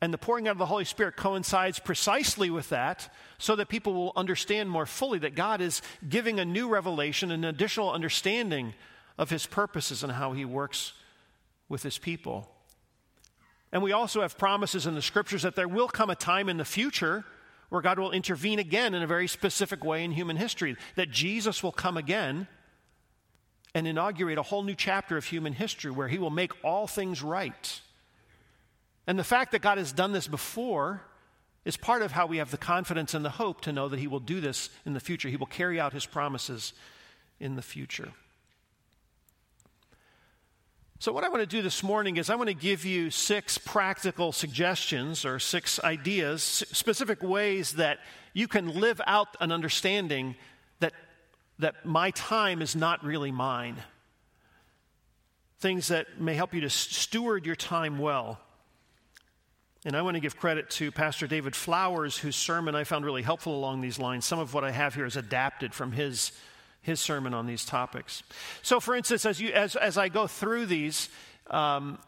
And 0.00 0.14
the 0.14 0.18
pouring 0.18 0.46
out 0.46 0.52
of 0.52 0.58
the 0.58 0.66
Holy 0.66 0.84
Spirit 0.84 1.16
coincides 1.16 1.80
precisely 1.80 2.50
with 2.50 2.68
that 2.68 3.12
so 3.38 3.56
that 3.56 3.68
people 3.68 3.94
will 3.94 4.12
understand 4.14 4.70
more 4.70 4.86
fully 4.86 5.18
that 5.20 5.34
God 5.34 5.60
is 5.60 5.82
giving 6.08 6.38
a 6.38 6.44
new 6.44 6.68
revelation, 6.68 7.32
an 7.32 7.44
additional 7.44 7.90
understanding 7.90 8.74
of 9.16 9.30
his 9.30 9.46
purposes 9.46 10.04
and 10.04 10.12
how 10.12 10.32
he 10.32 10.44
works 10.44 10.92
with 11.68 11.82
his 11.82 11.98
people. 11.98 12.48
And 13.72 13.82
we 13.82 13.92
also 13.92 14.22
have 14.22 14.38
promises 14.38 14.86
in 14.86 14.94
the 14.94 15.02
scriptures 15.02 15.42
that 15.42 15.56
there 15.56 15.68
will 15.68 15.88
come 15.88 16.10
a 16.10 16.14
time 16.14 16.48
in 16.48 16.56
the 16.56 16.64
future 16.64 17.24
where 17.68 17.82
God 17.82 17.98
will 17.98 18.12
intervene 18.12 18.58
again 18.58 18.94
in 18.94 19.02
a 19.02 19.06
very 19.06 19.28
specific 19.28 19.84
way 19.84 20.04
in 20.04 20.12
human 20.12 20.36
history, 20.36 20.76
that 20.94 21.10
Jesus 21.10 21.62
will 21.62 21.72
come 21.72 21.96
again 21.96 22.46
and 23.74 23.86
inaugurate 23.86 24.38
a 24.38 24.42
whole 24.42 24.62
new 24.62 24.74
chapter 24.74 25.18
of 25.18 25.26
human 25.26 25.52
history 25.52 25.90
where 25.90 26.08
he 26.08 26.18
will 26.18 26.30
make 26.30 26.52
all 26.64 26.86
things 26.86 27.22
right. 27.22 27.82
And 29.08 29.18
the 29.18 29.24
fact 29.24 29.52
that 29.52 29.62
God 29.62 29.78
has 29.78 29.90
done 29.90 30.12
this 30.12 30.28
before 30.28 31.00
is 31.64 31.78
part 31.78 32.02
of 32.02 32.12
how 32.12 32.26
we 32.26 32.36
have 32.36 32.50
the 32.50 32.58
confidence 32.58 33.14
and 33.14 33.24
the 33.24 33.30
hope 33.30 33.62
to 33.62 33.72
know 33.72 33.88
that 33.88 33.98
He 33.98 34.06
will 34.06 34.20
do 34.20 34.38
this 34.38 34.68
in 34.84 34.92
the 34.92 35.00
future. 35.00 35.30
He 35.30 35.38
will 35.38 35.46
carry 35.46 35.80
out 35.80 35.94
His 35.94 36.04
promises 36.04 36.74
in 37.40 37.56
the 37.56 37.62
future. 37.62 38.10
So, 40.98 41.10
what 41.10 41.24
I 41.24 41.30
want 41.30 41.40
to 41.40 41.46
do 41.46 41.62
this 41.62 41.82
morning 41.82 42.18
is 42.18 42.28
I 42.28 42.34
want 42.34 42.48
to 42.48 42.54
give 42.54 42.84
you 42.84 43.10
six 43.10 43.56
practical 43.56 44.30
suggestions 44.30 45.24
or 45.24 45.38
six 45.38 45.80
ideas, 45.82 46.42
specific 46.42 47.22
ways 47.22 47.76
that 47.76 48.00
you 48.34 48.46
can 48.46 48.78
live 48.78 49.00
out 49.06 49.28
an 49.40 49.52
understanding 49.52 50.36
that, 50.80 50.92
that 51.60 51.86
my 51.86 52.10
time 52.10 52.60
is 52.60 52.76
not 52.76 53.02
really 53.02 53.32
mine. 53.32 53.76
Things 55.60 55.88
that 55.88 56.20
may 56.20 56.34
help 56.34 56.52
you 56.52 56.60
to 56.60 56.70
steward 56.70 57.46
your 57.46 57.56
time 57.56 57.98
well. 57.98 58.40
And 59.84 59.96
I 59.96 60.02
want 60.02 60.16
to 60.16 60.20
give 60.20 60.36
credit 60.36 60.70
to 60.70 60.90
Pastor 60.90 61.26
David 61.26 61.54
Flowers, 61.54 62.18
whose 62.18 62.34
sermon 62.34 62.74
I 62.74 62.84
found 62.84 63.04
really 63.04 63.22
helpful 63.22 63.54
along 63.54 63.80
these 63.80 63.98
lines. 63.98 64.24
Some 64.24 64.40
of 64.40 64.52
what 64.52 64.64
I 64.64 64.72
have 64.72 64.94
here 64.94 65.06
is 65.06 65.16
adapted 65.16 65.72
from 65.72 65.92
his 65.92 66.32
his 66.80 67.00
sermon 67.00 67.34
on 67.34 67.46
these 67.46 67.64
topics. 67.64 68.22
So, 68.62 68.80
for 68.80 68.96
instance, 68.96 69.26
as, 69.26 69.40
you, 69.40 69.50
as, 69.50 69.76
as 69.76 69.98
I 69.98 70.08
go 70.08 70.26
through 70.26 70.66
these, 70.66 71.08
um, 71.50 71.98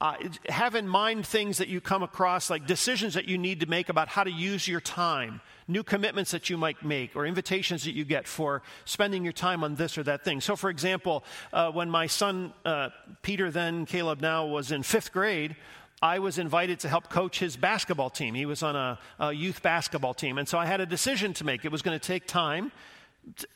uh, 0.00 0.14
have 0.48 0.74
in 0.74 0.86
mind 0.86 1.26
things 1.26 1.58
that 1.58 1.68
you 1.68 1.80
come 1.80 2.02
across, 2.02 2.50
like 2.50 2.66
decisions 2.66 3.14
that 3.14 3.26
you 3.26 3.38
need 3.38 3.60
to 3.60 3.66
make 3.66 3.88
about 3.88 4.08
how 4.08 4.22
to 4.22 4.30
use 4.30 4.68
your 4.68 4.80
time, 4.80 5.40
new 5.66 5.82
commitments 5.82 6.30
that 6.30 6.48
you 6.50 6.56
might 6.56 6.84
make, 6.84 7.16
or 7.16 7.26
invitations 7.26 7.84
that 7.84 7.94
you 7.94 8.04
get 8.04 8.28
for 8.28 8.62
spending 8.84 9.24
your 9.24 9.32
time 9.32 9.64
on 9.64 9.74
this 9.74 9.98
or 9.98 10.02
that 10.04 10.24
thing. 10.24 10.40
So, 10.40 10.56
for 10.56 10.70
example, 10.70 11.24
uh, 11.52 11.70
when 11.70 11.90
my 11.90 12.06
son, 12.06 12.52
uh, 12.64 12.90
Peter, 13.22 13.50
then 13.50 13.86
Caleb 13.86 14.20
now, 14.20 14.46
was 14.46 14.70
in 14.70 14.82
fifth 14.82 15.12
grade, 15.12 15.56
I 16.00 16.20
was 16.20 16.38
invited 16.38 16.80
to 16.80 16.88
help 16.88 17.08
coach 17.08 17.40
his 17.40 17.56
basketball 17.56 18.10
team. 18.10 18.34
He 18.34 18.46
was 18.46 18.62
on 18.62 18.76
a, 18.76 18.98
a 19.18 19.32
youth 19.32 19.62
basketball 19.62 20.14
team. 20.14 20.38
And 20.38 20.48
so 20.48 20.56
I 20.56 20.66
had 20.66 20.80
a 20.80 20.86
decision 20.86 21.34
to 21.34 21.44
make. 21.44 21.64
It 21.64 21.72
was 21.72 21.82
going 21.82 21.98
to 21.98 22.04
take 22.04 22.26
time, 22.26 22.70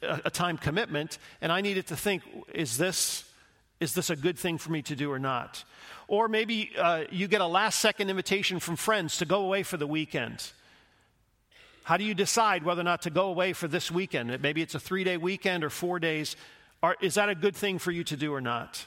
a, 0.02 0.30
time 0.30 0.58
commitment, 0.58 1.18
and 1.40 1.52
I 1.52 1.60
needed 1.60 1.86
to 1.88 1.96
think 1.96 2.22
is 2.52 2.78
this, 2.78 3.24
is 3.78 3.94
this 3.94 4.10
a 4.10 4.16
good 4.16 4.36
thing 4.38 4.58
for 4.58 4.72
me 4.72 4.82
to 4.82 4.96
do 4.96 5.12
or 5.12 5.20
not? 5.20 5.62
Or 6.08 6.26
maybe 6.26 6.72
uh, 6.76 7.04
you 7.12 7.28
get 7.28 7.40
a 7.40 7.46
last 7.46 7.78
second 7.78 8.10
invitation 8.10 8.58
from 8.58 8.74
friends 8.74 9.18
to 9.18 9.24
go 9.24 9.44
away 9.44 9.62
for 9.62 9.76
the 9.76 9.86
weekend. 9.86 10.50
How 11.84 11.96
do 11.96 12.04
you 12.04 12.14
decide 12.14 12.64
whether 12.64 12.80
or 12.80 12.84
not 12.84 13.02
to 13.02 13.10
go 13.10 13.28
away 13.28 13.52
for 13.52 13.68
this 13.68 13.90
weekend? 13.90 14.40
Maybe 14.42 14.62
it's 14.62 14.74
a 14.74 14.80
three 14.80 15.04
day 15.04 15.16
weekend 15.16 15.62
or 15.62 15.70
four 15.70 16.00
days. 16.00 16.36
Are, 16.82 16.96
is 17.00 17.14
that 17.14 17.28
a 17.28 17.36
good 17.36 17.54
thing 17.54 17.78
for 17.78 17.92
you 17.92 18.02
to 18.04 18.16
do 18.16 18.34
or 18.34 18.40
not? 18.40 18.84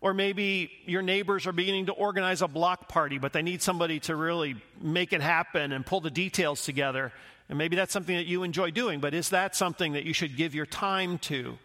Or 0.00 0.14
maybe 0.14 0.70
your 0.86 1.02
neighbors 1.02 1.46
are 1.46 1.52
beginning 1.52 1.86
to 1.86 1.92
organize 1.92 2.40
a 2.40 2.48
block 2.48 2.88
party, 2.88 3.18
but 3.18 3.32
they 3.32 3.42
need 3.42 3.62
somebody 3.62 3.98
to 4.00 4.14
really 4.14 4.54
make 4.80 5.12
it 5.12 5.20
happen 5.20 5.72
and 5.72 5.84
pull 5.84 6.00
the 6.00 6.10
details 6.10 6.64
together. 6.64 7.12
And 7.48 7.58
maybe 7.58 7.76
that's 7.76 7.92
something 7.92 8.16
that 8.16 8.26
you 8.26 8.42
enjoy 8.44 8.70
doing, 8.70 9.00
but 9.00 9.12
is 9.14 9.30
that 9.30 9.56
something 9.56 9.94
that 9.94 10.04
you 10.04 10.12
should 10.12 10.36
give 10.36 10.54
your 10.54 10.66
time 10.66 11.18
to? 11.18 11.58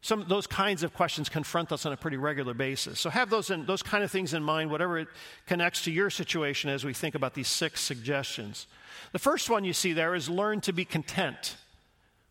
Some 0.00 0.26
those 0.28 0.46
kinds 0.46 0.82
of 0.82 0.92
questions 0.92 1.30
confront 1.30 1.72
us 1.72 1.86
on 1.86 1.92
a 1.92 1.96
pretty 1.96 2.18
regular 2.18 2.52
basis. 2.52 3.00
So 3.00 3.08
have 3.08 3.30
those 3.30 3.50
in, 3.50 3.64
those 3.64 3.82
kind 3.82 4.04
of 4.04 4.10
things 4.10 4.34
in 4.34 4.42
mind, 4.42 4.70
whatever 4.70 4.98
it 4.98 5.08
connects 5.46 5.84
to 5.84 5.90
your 5.90 6.10
situation 6.10 6.68
as 6.68 6.84
we 6.84 6.92
think 6.92 7.14
about 7.14 7.32
these 7.32 7.48
six 7.48 7.80
suggestions. 7.80 8.66
The 9.12 9.18
first 9.18 9.48
one 9.48 9.64
you 9.64 9.72
see 9.72 9.94
there 9.94 10.14
is 10.14 10.28
learn 10.28 10.60
to 10.62 10.74
be 10.74 10.84
content. 10.84 11.56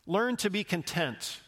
Learn 0.05 0.35
to 0.37 0.51
be 0.51 0.63
content. 0.63 1.39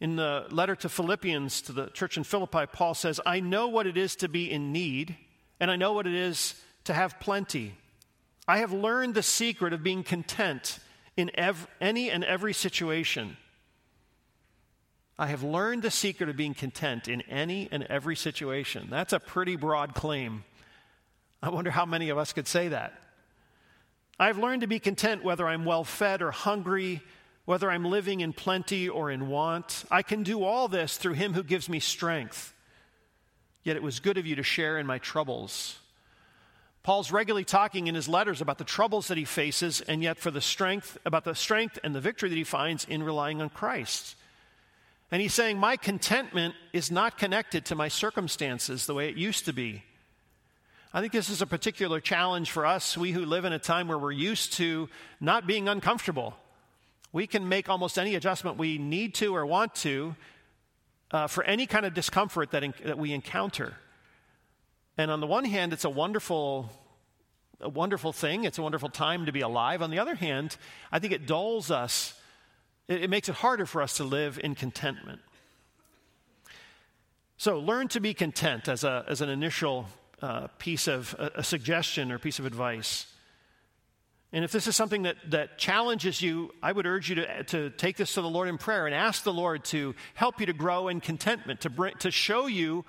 In 0.00 0.16
the 0.16 0.46
letter 0.50 0.76
to 0.76 0.88
Philippians, 0.88 1.62
to 1.62 1.72
the 1.72 1.86
church 1.86 2.16
in 2.16 2.24
Philippi, 2.24 2.66
Paul 2.70 2.94
says, 2.94 3.20
I 3.24 3.40
know 3.40 3.68
what 3.68 3.86
it 3.86 3.96
is 3.96 4.16
to 4.16 4.28
be 4.28 4.50
in 4.50 4.72
need, 4.72 5.16
and 5.58 5.70
I 5.70 5.76
know 5.76 5.94
what 5.94 6.06
it 6.06 6.14
is 6.14 6.54
to 6.84 6.92
have 6.92 7.18
plenty. 7.18 7.74
I 8.46 8.58
have 8.58 8.72
learned 8.72 9.14
the 9.14 9.22
secret 9.22 9.72
of 9.72 9.82
being 9.82 10.04
content 10.04 10.78
in 11.16 11.30
ev- 11.34 11.66
any 11.80 12.10
and 12.10 12.22
every 12.22 12.52
situation. 12.52 13.36
I 15.18 15.28
have 15.28 15.42
learned 15.42 15.82
the 15.82 15.90
secret 15.90 16.28
of 16.28 16.36
being 16.36 16.52
content 16.52 17.08
in 17.08 17.22
any 17.22 17.68
and 17.72 17.82
every 17.84 18.16
situation. 18.16 18.88
That's 18.90 19.14
a 19.14 19.18
pretty 19.18 19.56
broad 19.56 19.94
claim. 19.94 20.44
I 21.42 21.48
wonder 21.48 21.70
how 21.70 21.86
many 21.86 22.10
of 22.10 22.18
us 22.18 22.34
could 22.34 22.46
say 22.46 22.68
that. 22.68 22.92
I've 24.18 24.38
learned 24.38 24.60
to 24.60 24.66
be 24.66 24.78
content 24.78 25.24
whether 25.24 25.46
I'm 25.46 25.64
well 25.64 25.84
fed 25.84 26.20
or 26.20 26.30
hungry, 26.30 27.02
whether 27.46 27.70
I'm 27.70 27.84
living 27.84 28.20
in 28.20 28.32
plenty 28.32 28.88
or 28.88 29.10
in 29.10 29.28
want. 29.28 29.84
I 29.90 30.02
can 30.02 30.22
do 30.22 30.44
all 30.44 30.68
this 30.68 30.98
through 30.98 31.14
him 31.14 31.32
who 31.32 31.42
gives 31.42 31.68
me 31.68 31.80
strength. 31.80 32.52
Yet 33.62 33.76
it 33.76 33.82
was 33.82 34.00
good 34.00 34.18
of 34.18 34.26
you 34.26 34.36
to 34.36 34.42
share 34.42 34.78
in 34.78 34.86
my 34.86 34.98
troubles. 34.98 35.78
Paul's 36.82 37.10
regularly 37.10 37.44
talking 37.44 37.86
in 37.86 37.94
his 37.94 38.08
letters 38.08 38.40
about 38.40 38.58
the 38.58 38.64
troubles 38.64 39.08
that 39.08 39.18
he 39.18 39.24
faces, 39.24 39.80
and 39.80 40.02
yet 40.02 40.18
for 40.18 40.30
the 40.30 40.40
strength, 40.40 40.98
about 41.04 41.24
the 41.24 41.34
strength 41.34 41.78
and 41.82 41.94
the 41.94 42.00
victory 42.00 42.28
that 42.28 42.36
he 42.36 42.44
finds 42.44 42.84
in 42.84 43.02
relying 43.02 43.40
on 43.40 43.48
Christ. 43.48 44.14
And 45.10 45.22
he's 45.22 45.34
saying, 45.34 45.58
My 45.58 45.76
contentment 45.76 46.54
is 46.72 46.90
not 46.90 47.18
connected 47.18 47.64
to 47.66 47.74
my 47.74 47.88
circumstances 47.88 48.86
the 48.86 48.94
way 48.94 49.08
it 49.08 49.16
used 49.16 49.46
to 49.46 49.52
be. 49.52 49.82
I 50.92 51.00
think 51.00 51.12
this 51.12 51.28
is 51.28 51.42
a 51.42 51.46
particular 51.46 52.00
challenge 52.00 52.50
for 52.50 52.64
us, 52.64 52.96
we 52.96 53.12
who 53.12 53.24
live 53.24 53.44
in 53.44 53.52
a 53.52 53.58
time 53.58 53.88
where 53.88 53.98
we're 53.98 54.12
used 54.12 54.54
to 54.54 54.88
not 55.20 55.46
being 55.46 55.68
uncomfortable. 55.68 56.36
We 57.16 57.26
can 57.26 57.48
make 57.48 57.70
almost 57.70 57.98
any 57.98 58.14
adjustment 58.14 58.58
we 58.58 58.76
need 58.76 59.14
to 59.14 59.34
or 59.34 59.46
want 59.46 59.74
to 59.76 60.14
uh, 61.10 61.28
for 61.28 61.42
any 61.44 61.64
kind 61.66 61.86
of 61.86 61.94
discomfort 61.94 62.50
that, 62.50 62.62
in, 62.62 62.74
that 62.84 62.98
we 62.98 63.14
encounter. 63.14 63.72
And 64.98 65.10
on 65.10 65.20
the 65.20 65.26
one 65.26 65.46
hand, 65.46 65.72
it's 65.72 65.86
a 65.86 65.88
wonderful, 65.88 66.68
a 67.58 67.70
wonderful 67.70 68.12
thing. 68.12 68.44
It's 68.44 68.58
a 68.58 68.62
wonderful 68.62 68.90
time 68.90 69.24
to 69.24 69.32
be 69.32 69.40
alive. 69.40 69.80
On 69.80 69.90
the 69.90 69.98
other 69.98 70.14
hand, 70.14 70.58
I 70.92 70.98
think 70.98 71.14
it 71.14 71.26
dulls 71.26 71.70
us 71.70 72.12
it, 72.86 73.04
it 73.04 73.08
makes 73.08 73.30
it 73.30 73.36
harder 73.36 73.64
for 73.64 73.80
us 73.80 73.96
to 73.96 74.04
live 74.04 74.38
in 74.44 74.54
contentment. 74.54 75.22
So, 77.38 77.58
learn 77.58 77.88
to 77.88 78.00
be 78.00 78.12
content 78.12 78.68
as, 78.68 78.84
a, 78.84 79.06
as 79.08 79.22
an 79.22 79.30
initial 79.30 79.86
uh, 80.20 80.48
piece 80.58 80.86
of 80.86 81.16
a, 81.18 81.30
a, 81.36 81.42
suggestion 81.42 82.12
or 82.12 82.18
piece 82.18 82.38
of 82.38 82.44
advice. 82.44 83.06
And 84.32 84.44
if 84.44 84.52
this 84.52 84.66
is 84.66 84.74
something 84.74 85.02
that, 85.02 85.16
that 85.30 85.56
challenges 85.56 86.20
you, 86.20 86.52
I 86.62 86.72
would 86.72 86.86
urge 86.86 87.08
you 87.08 87.16
to, 87.16 87.44
to 87.44 87.70
take 87.70 87.96
this 87.96 88.14
to 88.14 88.22
the 88.22 88.28
Lord 88.28 88.48
in 88.48 88.58
prayer 88.58 88.86
and 88.86 88.94
ask 88.94 89.22
the 89.22 89.32
Lord 89.32 89.64
to 89.66 89.94
help 90.14 90.40
you 90.40 90.46
to 90.46 90.52
grow 90.52 90.88
in 90.88 91.00
contentment, 91.00 91.60
to, 91.62 91.70
bring, 91.70 91.94
to 91.98 92.10
show 92.10 92.46
you 92.46 92.84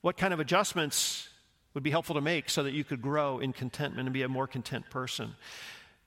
what 0.00 0.16
kind 0.16 0.32
of 0.32 0.40
adjustments 0.40 1.28
would 1.74 1.82
be 1.82 1.90
helpful 1.90 2.14
to 2.14 2.20
make 2.20 2.50
so 2.50 2.62
that 2.62 2.72
you 2.72 2.82
could 2.82 3.02
grow 3.02 3.38
in 3.38 3.52
contentment 3.52 4.06
and 4.06 4.12
be 4.12 4.22
a 4.22 4.28
more 4.28 4.46
content 4.46 4.88
person. 4.90 5.34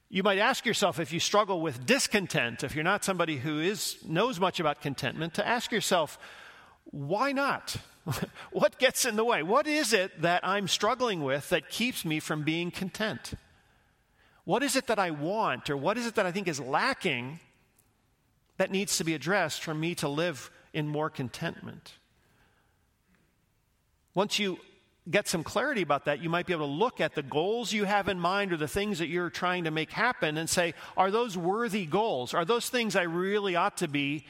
You 0.10 0.24
might 0.24 0.40
ask 0.40 0.66
yourself 0.66 1.00
if 1.00 1.14
you 1.14 1.20
struggle 1.20 1.62
with 1.62 1.86
discontent, 1.86 2.64
if 2.64 2.76
you're 2.76 2.84
not 2.84 3.04
somebody 3.04 3.38
who 3.38 3.60
is, 3.60 3.98
knows 4.08 4.40
much 4.40 4.60
about 4.60 4.82
contentment, 4.82 5.36
to 5.36 5.48
ask 5.48 5.72
yourself, 5.72 6.20
why 6.86 7.32
not? 7.32 7.78
what 8.52 8.78
gets 8.78 9.06
in 9.06 9.16
the 9.16 9.24
way? 9.24 9.44
What 9.44 9.66
is 9.66 9.94
it 9.94 10.22
that 10.22 10.46
I'm 10.46 10.68
struggling 10.68 11.24
with 11.24 11.50
that 11.50 11.70
keeps 11.70 12.04
me 12.04 12.20
from 12.20 12.44
being 12.44 12.70
content? 12.70 13.34
What 14.46 14.64
is 14.64 14.76
it 14.76 14.88
that 14.88 15.00
I 15.00 15.12
want, 15.12 15.70
or 15.70 15.78
what 15.78 15.98
is 15.98 16.06
it 16.06 16.16
that 16.16 16.26
I 16.26 16.32
think 16.32 16.48
is 16.48 16.60
lacking 16.60 17.40
that 18.58 18.72
needs 18.72 18.98
to 18.98 19.04
be 19.04 19.14
addressed 19.14 19.64
for 19.64 19.74
me 19.74 19.96
to 19.96 20.10
live 20.10 20.52
in 20.74 20.88
more 20.88 21.10
contentment? 21.10 21.94
Once 24.14 24.40
you 24.40 24.60
get 25.10 25.28
some 25.28 25.44
clarity 25.44 25.82
about 25.82 26.06
that, 26.06 26.22
you 26.22 26.30
might 26.30 26.46
be 26.46 26.54
able 26.54 26.68
to 26.68 26.74
look 26.74 27.02
at 27.02 27.16
the 27.16 27.24
goals 27.24 27.74
you 27.74 27.86
have 27.86 28.08
in 28.08 28.20
mind 28.20 28.54
or 28.54 28.58
the 28.58 28.68
things 28.68 29.00
that 29.00 29.08
you're 29.08 29.30
trying 29.30 29.64
to 29.64 29.72
make 29.72 29.92
happen 29.92 30.38
and 30.38 30.50
say, 30.50 30.74
are 30.96 31.12
those 31.12 31.38
worthy 31.38 31.86
goals? 31.86 32.34
Are 32.34 32.46
those 32.46 32.70
things 32.70 32.96
I 32.96 33.04
really 33.04 33.56
ought 33.56 33.78
to 33.78 33.88
be 33.88 34.26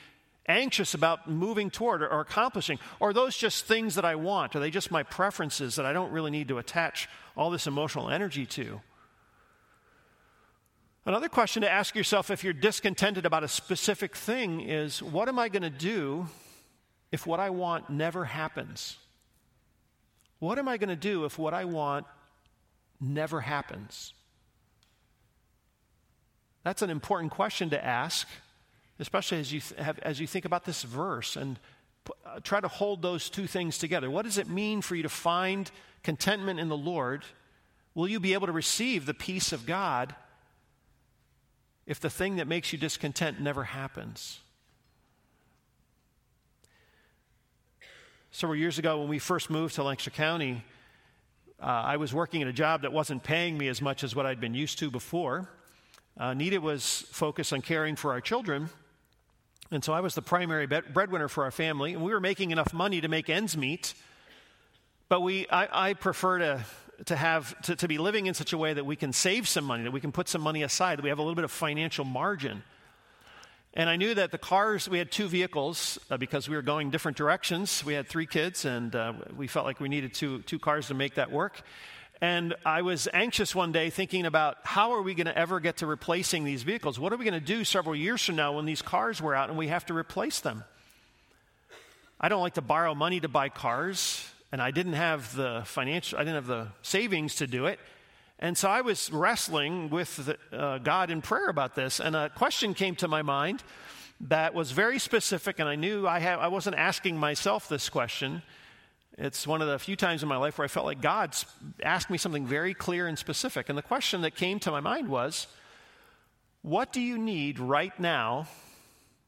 anxious 0.47 0.93
about 0.93 1.29
moving 1.29 1.69
toward 1.69 2.01
or, 2.01 2.19
accomplishing? 2.19 2.79
Or 2.99 3.09
are 3.09 3.13
those 3.13 3.37
just 3.37 3.65
things 3.65 3.95
that 3.95 4.05
I 4.05 4.15
want? 4.15 4.55
Are 4.55 4.59
they 4.59 4.71
just 4.71 4.89
my 4.89 5.03
preferences 5.03 5.75
that 5.75 5.85
I 5.85 5.93
don't 5.93 6.11
really 6.11 6.31
need 6.31 6.47
to 6.47 6.57
attach 6.57 7.07
all 7.35 7.49
this 7.49 7.67
emotional 7.67 8.09
energy 8.09 8.45
to? 8.47 8.81
Another 11.05 11.27
question 11.27 11.63
to 11.63 11.69
ask 11.69 11.95
yourself 11.95 12.29
if 12.29 12.45
you're 12.45 12.53
discontented 12.53 13.25
about 13.25 13.43
a 13.43 13.49
specific 13.49 14.15
thing 14.15 14.61
is 14.61 15.03
what 15.03 15.27
am 15.27 15.37
I 15.37 15.49
going 15.49 15.63
to 15.63 15.69
do 15.69 16.27
if 17.11 17.27
what 17.27 17.41
I 17.41 17.49
want 17.49 17.89
never 17.89 18.23
happens? 18.23 18.97
What 20.39 20.57
am 20.57 20.69
I 20.69 20.77
going 20.77 20.89
to 20.89 20.95
do 20.95 21.25
if 21.25 21.37
what 21.37 21.53
I 21.53 21.65
want 21.65 22.05
never 23.01 23.41
happens? 23.41 24.13
That's 26.63 26.81
an 26.81 26.89
important 26.89 27.33
question 27.33 27.69
to 27.71 27.85
ask, 27.85 28.25
especially 28.97 29.39
as 29.39 29.51
you, 29.51 29.59
th- 29.59 29.81
have, 29.81 29.99
as 29.99 30.21
you 30.21 30.27
think 30.27 30.45
about 30.45 30.63
this 30.63 30.83
verse 30.83 31.35
and 31.35 31.59
p- 32.05 32.13
uh, 32.25 32.39
try 32.41 32.61
to 32.61 32.69
hold 32.69 33.01
those 33.01 33.29
two 33.29 33.47
things 33.47 33.77
together. 33.77 34.09
What 34.09 34.23
does 34.23 34.37
it 34.37 34.47
mean 34.47 34.81
for 34.81 34.95
you 34.95 35.03
to 35.03 35.09
find 35.09 35.69
contentment 36.01 36.61
in 36.61 36.69
the 36.69 36.77
Lord? 36.77 37.25
Will 37.93 38.07
you 38.07 38.21
be 38.21 38.33
able 38.33 38.47
to 38.47 38.53
receive 38.53 39.05
the 39.05 39.13
peace 39.13 39.51
of 39.51 39.65
God 39.65 40.15
if 41.85 41.99
the 41.99 42.09
thing 42.09 42.37
that 42.37 42.47
makes 42.47 42.71
you 42.71 42.79
discontent 42.79 43.39
never 43.39 43.63
happens? 43.63 44.39
Several 48.31 48.57
years 48.57 48.79
ago, 48.79 48.99
when 48.99 49.09
we 49.09 49.19
first 49.19 49.49
moved 49.49 49.75
to 49.75 49.83
Lancaster 49.83 50.09
County, 50.09 50.63
uh, 51.61 51.65
I 51.65 51.97
was 51.97 52.13
working 52.13 52.41
at 52.41 52.47
a 52.47 52.53
job 52.53 52.81
that 52.81 52.91
wasn't 52.91 53.23
paying 53.23 53.57
me 53.57 53.67
as 53.67 53.81
much 53.81 54.03
as 54.03 54.15
what 54.15 54.25
I'd 54.25 54.41
been 54.41 54.55
used 54.55 54.79
to 54.79 54.89
before. 54.89 55.47
Uh, 56.17 56.33
Nita 56.33 56.59
was 56.59 57.05
focused 57.11 57.53
on 57.53 57.61
caring 57.61 57.95
for 57.95 58.11
our 58.11 58.21
children, 58.21 58.69
and 59.71 59.83
so 59.83 59.93
I 59.93 60.01
was 60.01 60.13
the 60.15 60.21
primary 60.21 60.65
breadwinner 60.67 61.27
for 61.27 61.43
our 61.43 61.51
family, 61.51 61.93
and 61.93 62.03
we 62.03 62.11
were 62.11 62.19
making 62.19 62.51
enough 62.51 62.73
money 62.73 63.01
to 63.01 63.07
make 63.07 63.29
ends 63.29 63.55
meet. 63.55 63.93
But 65.09 65.21
we, 65.21 65.47
I, 65.49 65.89
I 65.89 65.93
prefer 65.93 66.39
to, 66.39 66.65
to, 67.05 67.15
have, 67.15 67.59
to, 67.63 67.75
to 67.75 67.87
be 67.87 67.97
living 67.97 68.27
in 68.27 68.33
such 68.33 68.53
a 68.53 68.57
way 68.57 68.73
that 68.73 68.85
we 68.85 68.95
can 68.95 69.13
save 69.13 69.47
some 69.47 69.65
money, 69.65 69.83
that 69.83 69.91
we 69.91 70.01
can 70.01 70.11
put 70.11 70.29
some 70.29 70.41
money 70.41 70.63
aside, 70.63 70.97
that 70.97 71.03
we 71.03 71.09
have 71.09 71.19
a 71.19 71.21
little 71.21 71.35
bit 71.35 71.45
of 71.45 71.51
financial 71.51 72.05
margin. 72.05 72.63
And 73.75 73.89
I 73.89 73.95
knew 73.95 74.13
that 74.13 74.31
the 74.31 74.37
cars, 74.37 74.87
we 74.87 74.99
had 74.99 75.11
two 75.11 75.27
vehicles 75.27 75.97
uh, 76.11 76.17
because 76.17 76.47
we 76.47 76.55
were 76.55 76.61
going 76.61 76.91
different 76.91 77.17
directions. 77.17 77.83
We 77.83 77.95
had 77.95 78.07
three 78.07 78.27
kids, 78.27 78.65
and 78.65 78.95
uh, 78.95 79.13
we 79.35 79.47
felt 79.47 79.65
like 79.65 79.79
we 79.79 79.89
needed 79.89 80.13
two, 80.13 80.43
two 80.43 80.59
cars 80.59 80.87
to 80.87 80.93
make 80.93 81.15
that 81.15 81.31
work. 81.31 81.63
And 82.21 82.53
I 82.65 82.83
was 82.83 83.07
anxious 83.11 83.55
one 83.55 83.71
day 83.71 83.89
thinking 83.89 84.25
about 84.25 84.57
how 84.63 84.91
are 84.91 85.01
we 85.01 85.15
going 85.15 85.25
to 85.25 85.37
ever 85.37 85.59
get 85.59 85.77
to 85.77 85.87
replacing 85.87 86.43
these 86.43 86.63
vehicles? 86.63 86.99
What 86.99 87.11
are 87.11 87.17
we 87.17 87.25
going 87.25 87.39
to 87.39 87.45
do 87.45 87.63
several 87.63 87.95
years 87.95 88.23
from 88.23 88.35
now 88.35 88.53
when 88.53 88.65
these 88.65 88.81
cars 88.81 89.21
wear 89.21 89.33
out 89.35 89.49
and 89.49 89.57
we 89.57 89.67
have 89.69 89.87
to 89.87 89.93
replace 89.93 90.39
them? 90.39 90.63
I 92.21 92.29
don't 92.29 92.41
like 92.41 92.53
to 92.53 92.61
borrow 92.61 92.95
money 92.95 93.19
to 93.19 93.27
buy 93.27 93.49
cars, 93.49 94.25
and 94.53 94.61
I 94.61 94.69
didn't 94.69 94.93
have 94.93 95.35
the 95.35 95.63
financial, 95.65 96.19
I 96.19 96.21
didn't 96.21 96.35
have 96.35 96.45
the 96.45 96.67
savings 96.83 97.37
to 97.37 97.47
do 97.47 97.65
it. 97.65 97.79
And 98.37 98.55
so 98.55 98.69
I 98.69 98.81
was 98.81 99.11
wrestling 99.11 99.89
with 99.89 100.15
the, 100.17 100.37
uh, 100.55 100.77
God 100.77 101.09
in 101.09 101.23
prayer 101.23 101.47
about 101.47 101.73
this, 101.73 101.99
and 101.99 102.15
a 102.15 102.29
question 102.29 102.75
came 102.75 102.95
to 102.97 103.07
my 103.07 103.23
mind 103.23 103.63
that 104.21 104.53
was 104.53 104.69
very 104.69 104.99
specific, 104.99 105.57
and 105.57 105.67
I 105.67 105.73
knew 105.73 106.07
I, 106.07 106.19
have, 106.19 106.39
I 106.39 106.49
wasn't 106.49 106.75
asking 106.75 107.17
myself 107.17 107.67
this 107.67 107.89
question. 107.89 108.43
It's 109.17 109.47
one 109.47 109.63
of 109.63 109.67
the 109.67 109.79
few 109.79 109.95
times 109.95 110.21
in 110.21 110.29
my 110.29 110.37
life 110.37 110.59
where 110.59 110.65
I 110.65 110.67
felt 110.67 110.85
like 110.85 111.01
God 111.01 111.35
asked 111.81 112.11
me 112.11 112.19
something 112.19 112.45
very 112.45 112.75
clear 112.75 113.07
and 113.07 113.17
specific. 113.17 113.69
And 113.69 113.77
the 113.77 113.81
question 113.81 114.21
that 114.21 114.35
came 114.35 114.59
to 114.59 114.71
my 114.71 114.81
mind 114.81 115.09
was, 115.09 115.47
What 116.61 116.93
do 116.93 117.01
you 117.01 117.17
need 117.17 117.57
right 117.57 117.99
now 117.99 118.45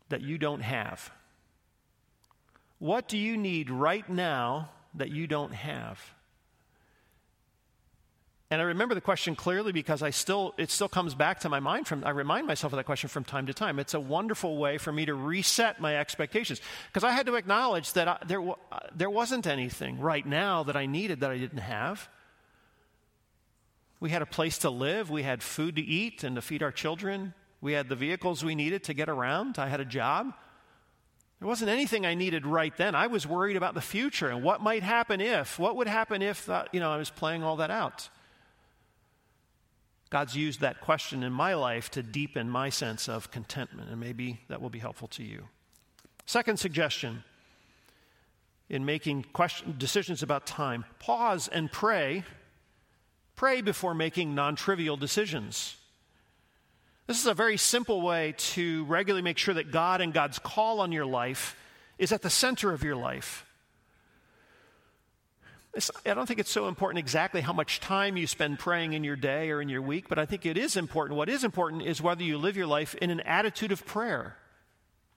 that 0.10 0.22
you 0.22 0.38
don't 0.38 0.62
have? 0.62 1.10
What 2.78 3.08
do 3.08 3.18
you 3.18 3.38
need 3.38 3.72
right 3.72 4.08
now 4.08 4.70
that 4.96 5.12
you 5.12 5.28
don't 5.28 5.54
have? 5.54 6.00
And 8.52 8.62
I 8.62 8.66
remember 8.66 8.94
the 8.94 9.02
question 9.02 9.36
clearly 9.36 9.72
because 9.72 10.04
I 10.04 10.12
still, 10.12 10.54
it 10.58 10.70
still 10.70 10.88
comes 10.88 11.16
back 11.16 11.40
to 11.42 11.50
my 11.50 11.60
mind 11.60 11.88
from, 11.88 12.04
I 12.06 12.12
remind 12.12 12.46
myself 12.46 12.74
of 12.74 12.78
that 12.78 12.86
question 12.86 13.10
from 13.10 13.24
time 13.24 13.48
to 13.48 13.54
time. 13.54 13.80
It's 13.80 13.96
a 13.96 14.00
wonderful 14.00 14.58
way 14.58 14.78
for 14.78 14.92
me 14.92 15.06
to 15.08 15.16
reset 15.16 15.82
my 15.82 15.98
expectations. 15.98 16.62
Because 16.88 17.04
I 17.04 17.12
had 17.12 17.26
to 17.26 17.36
acknowledge 17.36 17.94
that 17.94 18.08
I, 18.08 18.18
there, 18.26 18.44
there 18.96 19.10
wasn't 19.10 19.48
anything 19.48 20.00
right 20.00 20.26
now 20.26 20.64
that 20.64 20.78
I 20.78 20.86
needed 20.86 21.22
that 21.22 21.32
I 21.32 21.40
didn't 21.40 21.58
have. 21.58 22.08
We 24.00 24.12
had 24.12 24.22
a 24.22 24.28
place 24.28 24.60
to 24.60 24.70
live, 24.70 25.10
we 25.10 25.24
had 25.24 25.42
food 25.42 25.78
to 25.78 25.82
eat 25.82 26.24
and 26.24 26.36
to 26.36 26.42
feed 26.42 26.62
our 26.62 26.72
children, 26.72 27.34
we 27.62 27.74
had 27.74 27.90
the 27.90 27.96
vehicles 27.96 28.44
we 28.44 28.54
needed 28.54 28.84
to 28.84 28.94
get 28.94 29.10
around, 29.10 29.58
I 29.58 29.68
had 29.68 29.80
a 29.80 29.86
job. 29.86 30.34
There 31.46 31.50
wasn't 31.52 31.70
anything 31.70 32.08
I 32.08 32.16
needed 32.16 32.44
right 32.48 32.76
then. 32.76 32.96
I 32.96 33.06
was 33.06 33.28
worried 33.28 33.56
about 33.56 33.76
the 33.76 33.80
future 33.82 34.30
and 34.30 34.42
what 34.42 34.64
might 34.64 34.82
happen 34.82 35.22
if. 35.22 35.60
What 35.60 35.76
would 35.76 35.88
happen 35.88 36.24
if, 36.24 36.50
uh, 36.50 36.66
you 36.72 36.80
know, 36.80 36.92
I 36.92 36.98
was 36.98 37.12
playing 37.12 37.44
all 37.44 37.58
that 37.58 37.70
out. 37.70 38.10
God's 40.10 40.36
used 40.36 40.62
that 40.62 40.82
question 40.82 41.22
in 41.22 41.32
my 41.32 41.54
life 41.54 41.92
to 41.92 42.02
deepen 42.02 42.50
my 42.50 42.72
sense 42.72 43.08
of 43.08 43.30
contentment, 43.30 43.92
and 43.92 44.00
maybe 44.00 44.40
that 44.48 44.60
will 44.60 44.72
be 44.72 44.80
helpful 44.80 45.08
to 45.10 45.24
you. 45.24 45.44
Second 46.26 46.58
suggestion 46.58 47.24
in 48.68 48.84
making 48.84 49.26
question, 49.32 49.76
decisions 49.78 50.24
about 50.24 50.48
time 50.48 50.84
pause 50.98 51.48
and 51.48 51.72
pray. 51.72 52.24
Pray 53.36 53.62
before 53.62 53.94
making 53.94 54.34
non 54.34 54.56
trivial 54.56 54.98
decisions. 54.98 55.78
This 57.08 57.20
is 57.20 57.28
a 57.28 57.34
very 57.34 57.58
simple 57.58 58.02
way 58.02 58.34
to 58.38 58.84
regularly 58.86 59.22
make 59.22 59.38
sure 59.38 59.54
that 59.54 59.72
God 59.72 60.02
and 60.02 60.14
God's 60.14 60.40
call 60.40 60.80
on 60.80 60.92
your 60.92 61.06
life 61.06 61.56
is 62.00 62.12
at 62.12 62.22
the 62.22 62.30
center 62.30 62.72
of 62.74 62.84
your 62.84 62.96
life. 62.96 63.46
It's, 65.76 65.92
I 66.06 66.14
don't 66.14 66.26
think 66.26 66.40
it's 66.40 66.50
so 66.50 66.68
important 66.68 67.00
exactly 67.00 67.42
how 67.42 67.54
much 67.54 67.80
time 67.80 68.18
you 68.18 68.28
spend 68.28 68.60
praying 68.60 68.94
in 68.94 69.04
your 69.04 69.18
day 69.18 69.52
or 69.52 69.62
in 69.62 69.70
your 69.70 69.82
week, 69.82 70.08
but 70.08 70.18
I 70.18 70.26
think 70.26 70.46
it 70.46 70.58
is 70.58 70.78
important. 70.78 71.18
What 71.18 71.30
is 71.30 71.44
important 71.44 71.84
is 71.84 72.02
whether 72.02 72.24
you 72.24 72.38
live 72.38 72.56
your 72.56 72.66
life 72.66 72.96
in 72.96 73.12
an 73.12 73.20
attitude 73.20 73.74
of 73.74 73.86
prayer. 73.86 74.38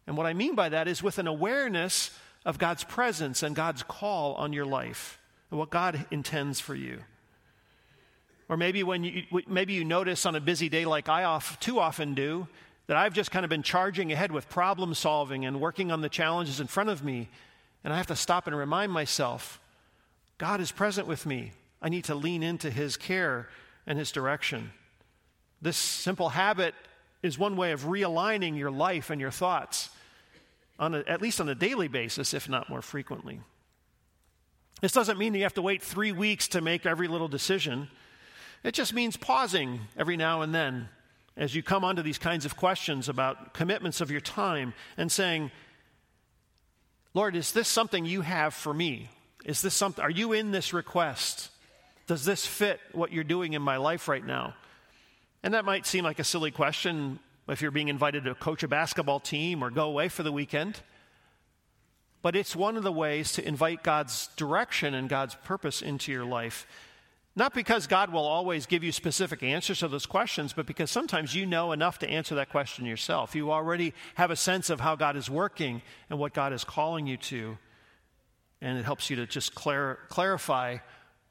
And 0.06 0.16
what 0.16 0.26
I 0.26 0.34
mean 0.34 0.54
by 0.54 0.68
that 0.68 0.88
is 0.88 1.02
with 1.02 1.18
an 1.18 1.28
awareness 1.28 2.10
of 2.44 2.58
God's 2.58 2.82
presence 2.84 3.42
and 3.42 3.54
God's 3.54 3.82
call 3.82 4.34
on 4.34 4.52
your 4.52 4.66
life 4.66 5.18
and 5.50 5.58
what 5.58 5.70
God 5.70 6.06
intends 6.10 6.60
for 6.60 6.74
you. 6.74 6.98
Or 8.48 8.56
maybe 8.56 8.82
when 8.82 9.04
you 9.04 9.24
maybe 9.46 9.74
you 9.74 9.84
notice 9.84 10.24
on 10.24 10.34
a 10.34 10.40
busy 10.40 10.68
day 10.68 10.84
like 10.84 11.08
I 11.08 11.24
off, 11.24 11.60
too 11.60 11.78
often 11.78 12.14
do 12.14 12.48
that 12.86 12.96
I've 12.96 13.12
just 13.12 13.30
kind 13.30 13.44
of 13.44 13.50
been 13.50 13.62
charging 13.62 14.12
ahead 14.12 14.32
with 14.32 14.48
problem 14.48 14.94
solving 14.94 15.44
and 15.44 15.60
working 15.60 15.92
on 15.92 16.00
the 16.00 16.08
challenges 16.08 16.58
in 16.58 16.66
front 16.66 16.88
of 16.88 17.04
me 17.04 17.28
and 17.84 17.92
I 17.92 17.96
have 17.96 18.06
to 18.08 18.16
stop 18.16 18.46
and 18.46 18.56
remind 18.56 18.92
myself 18.92 19.60
God 20.38 20.60
is 20.60 20.72
present 20.72 21.06
with 21.06 21.26
me. 21.26 21.52
I 21.80 21.88
need 21.88 22.04
to 22.04 22.14
lean 22.14 22.42
into 22.42 22.70
his 22.70 22.96
care 22.96 23.48
and 23.86 23.98
his 23.98 24.12
direction. 24.12 24.72
This 25.60 25.76
simple 25.76 26.30
habit 26.30 26.74
is 27.22 27.38
one 27.38 27.56
way 27.56 27.72
of 27.72 27.84
realigning 27.84 28.56
your 28.56 28.70
life 28.70 29.10
and 29.10 29.20
your 29.20 29.30
thoughts, 29.30 29.90
on 30.78 30.94
a, 30.94 30.98
at 31.08 31.20
least 31.20 31.40
on 31.40 31.48
a 31.48 31.54
daily 31.54 31.88
basis, 31.88 32.34
if 32.34 32.48
not 32.48 32.68
more 32.68 32.82
frequently. 32.82 33.40
This 34.80 34.92
doesn't 34.92 35.18
mean 35.18 35.34
you 35.34 35.42
have 35.42 35.54
to 35.54 35.62
wait 35.62 35.82
three 35.82 36.12
weeks 36.12 36.46
to 36.48 36.60
make 36.60 36.86
every 36.86 37.08
little 37.08 37.26
decision. 37.26 37.88
It 38.64 38.74
just 38.74 38.92
means 38.92 39.16
pausing 39.16 39.80
every 39.96 40.16
now 40.16 40.42
and 40.42 40.54
then 40.54 40.88
as 41.36 41.54
you 41.54 41.62
come 41.62 41.84
onto 41.84 42.02
these 42.02 42.18
kinds 42.18 42.44
of 42.44 42.56
questions 42.56 43.08
about 43.08 43.54
commitments 43.54 44.00
of 44.00 44.10
your 44.10 44.20
time 44.20 44.74
and 44.96 45.10
saying, 45.10 45.50
Lord, 47.14 47.36
is 47.36 47.52
this 47.52 47.68
something 47.68 48.04
you 48.04 48.22
have 48.22 48.52
for 48.52 48.74
me? 48.74 49.08
Is 49.44 49.62
this 49.62 49.74
something, 49.74 50.02
are 50.02 50.10
you 50.10 50.32
in 50.32 50.50
this 50.50 50.72
request? 50.72 51.50
Does 52.08 52.24
this 52.24 52.44
fit 52.44 52.80
what 52.92 53.12
you're 53.12 53.24
doing 53.24 53.52
in 53.52 53.62
my 53.62 53.76
life 53.76 54.08
right 54.08 54.24
now? 54.24 54.54
And 55.42 55.54
that 55.54 55.64
might 55.64 55.86
seem 55.86 56.04
like 56.04 56.18
a 56.18 56.24
silly 56.24 56.50
question 56.50 57.20
if 57.48 57.62
you're 57.62 57.70
being 57.70 57.88
invited 57.88 58.24
to 58.24 58.34
coach 58.34 58.62
a 58.64 58.68
basketball 58.68 59.20
team 59.20 59.62
or 59.62 59.70
go 59.70 59.88
away 59.88 60.08
for 60.08 60.24
the 60.24 60.32
weekend. 60.32 60.80
But 62.20 62.34
it's 62.34 62.56
one 62.56 62.76
of 62.76 62.82
the 62.82 62.92
ways 62.92 63.32
to 63.34 63.46
invite 63.46 63.84
God's 63.84 64.28
direction 64.36 64.92
and 64.92 65.08
God's 65.08 65.36
purpose 65.36 65.82
into 65.82 66.10
your 66.10 66.24
life. 66.24 66.66
Not 67.38 67.54
because 67.54 67.86
God 67.86 68.12
will 68.12 68.26
always 68.26 68.66
give 68.66 68.84
you 68.84 68.92
specific 68.92 69.42
answers 69.42 69.78
to 69.78 69.88
those 69.88 70.04
questions, 70.04 70.52
but 70.52 70.66
because 70.66 70.90
sometimes 70.90 71.34
you 71.34 71.46
know 71.46 71.72
enough 71.72 72.00
to 72.00 72.10
answer 72.10 72.34
that 72.34 72.50
question 72.50 72.84
yourself. 72.84 73.34
You 73.34 73.52
already 73.52 73.94
have 74.16 74.30
a 74.30 74.36
sense 74.36 74.68
of 74.68 74.80
how 74.80 74.96
God 74.96 75.16
is 75.16 75.30
working 75.30 75.80
and 76.10 76.18
what 76.18 76.34
God 76.34 76.52
is 76.52 76.64
calling 76.64 77.06
you 77.06 77.16
to 77.16 77.56
and 78.60 78.78
it 78.78 78.84
helps 78.84 79.10
you 79.10 79.16
to 79.16 79.26
just 79.26 79.54
clar- 79.54 79.98
clarify 80.08 80.78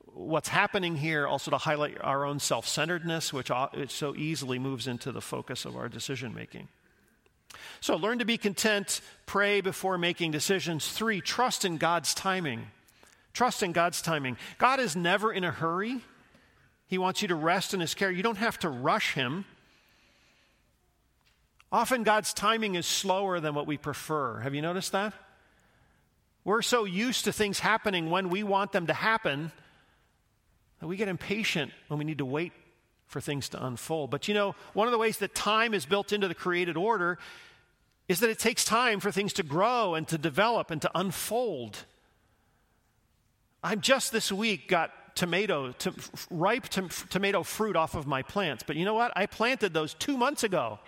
what's 0.05 0.49
happening 0.49 0.95
here, 0.95 1.27
also 1.27 1.51
to 1.51 1.57
highlight 1.57 1.97
our 2.01 2.25
own 2.25 2.39
self 2.39 2.67
centeredness, 2.67 3.33
which 3.33 3.51
so 3.89 4.15
easily 4.15 4.59
moves 4.59 4.87
into 4.87 5.11
the 5.11 5.21
focus 5.21 5.65
of 5.65 5.75
our 5.75 5.89
decision 5.89 6.33
making. 6.33 6.67
So, 7.81 7.95
learn 7.95 8.19
to 8.19 8.25
be 8.25 8.37
content, 8.37 9.01
pray 9.25 9.61
before 9.61 9.97
making 9.97 10.31
decisions. 10.31 10.87
Three, 10.87 11.21
trust 11.21 11.65
in 11.65 11.77
God's 11.77 12.13
timing. 12.13 12.67
Trust 13.37 13.61
in 13.61 13.71
God's 13.71 14.01
timing. 14.01 14.35
God 14.57 14.79
is 14.79 14.95
never 14.95 15.31
in 15.31 15.43
a 15.43 15.51
hurry. 15.51 16.01
He 16.87 16.97
wants 16.97 17.21
you 17.21 17.27
to 17.27 17.35
rest 17.35 17.71
in 17.75 17.79
His 17.79 17.93
care. 17.93 18.09
You 18.09 18.23
don't 18.23 18.39
have 18.39 18.57
to 18.61 18.67
rush 18.67 19.13
Him. 19.13 19.45
Often, 21.71 22.01
God's 22.01 22.33
timing 22.33 22.73
is 22.73 22.87
slower 22.87 23.39
than 23.39 23.53
what 23.53 23.67
we 23.67 23.77
prefer. 23.77 24.39
Have 24.39 24.55
you 24.55 24.63
noticed 24.63 24.91
that? 24.93 25.13
We're 26.45 26.63
so 26.63 26.85
used 26.85 27.25
to 27.25 27.31
things 27.31 27.59
happening 27.59 28.09
when 28.09 28.29
we 28.29 28.41
want 28.41 28.71
them 28.71 28.87
to 28.87 28.93
happen 28.93 29.51
that 30.79 30.87
we 30.87 30.97
get 30.97 31.07
impatient 31.07 31.71
when 31.89 31.99
we 31.99 32.05
need 32.05 32.17
to 32.17 32.25
wait 32.25 32.53
for 33.05 33.21
things 33.21 33.49
to 33.49 33.63
unfold. 33.63 34.09
But 34.09 34.27
you 34.27 34.33
know, 34.33 34.55
one 34.73 34.87
of 34.87 34.91
the 34.91 34.97
ways 34.97 35.19
that 35.19 35.35
time 35.35 35.75
is 35.75 35.85
built 35.85 36.11
into 36.11 36.27
the 36.27 36.33
created 36.33 36.75
order 36.75 37.19
is 38.07 38.19
that 38.21 38.31
it 38.31 38.39
takes 38.39 38.65
time 38.65 38.99
for 38.99 39.11
things 39.11 39.33
to 39.33 39.43
grow 39.43 39.93
and 39.93 40.07
to 40.07 40.17
develop 40.17 40.71
and 40.71 40.81
to 40.81 40.89
unfold. 40.95 41.85
I 43.67 43.75
just 43.75 44.13
this 44.13 44.31
week 44.31 44.69
got 44.69 44.91
tomato, 45.13 45.73
to, 45.73 45.93
ripe 46.29 46.69
to, 46.69 46.87
tomato 47.09 47.43
fruit 47.43 47.75
off 47.75 47.95
of 47.95 48.07
my 48.07 48.21
plants. 48.21 48.63
But 48.65 48.77
you 48.77 48.85
know 48.85 48.93
what? 48.93 49.11
I 49.13 49.25
planted 49.25 49.73
those 49.73 49.93
two 49.93 50.15
months 50.15 50.45
ago. 50.45 50.79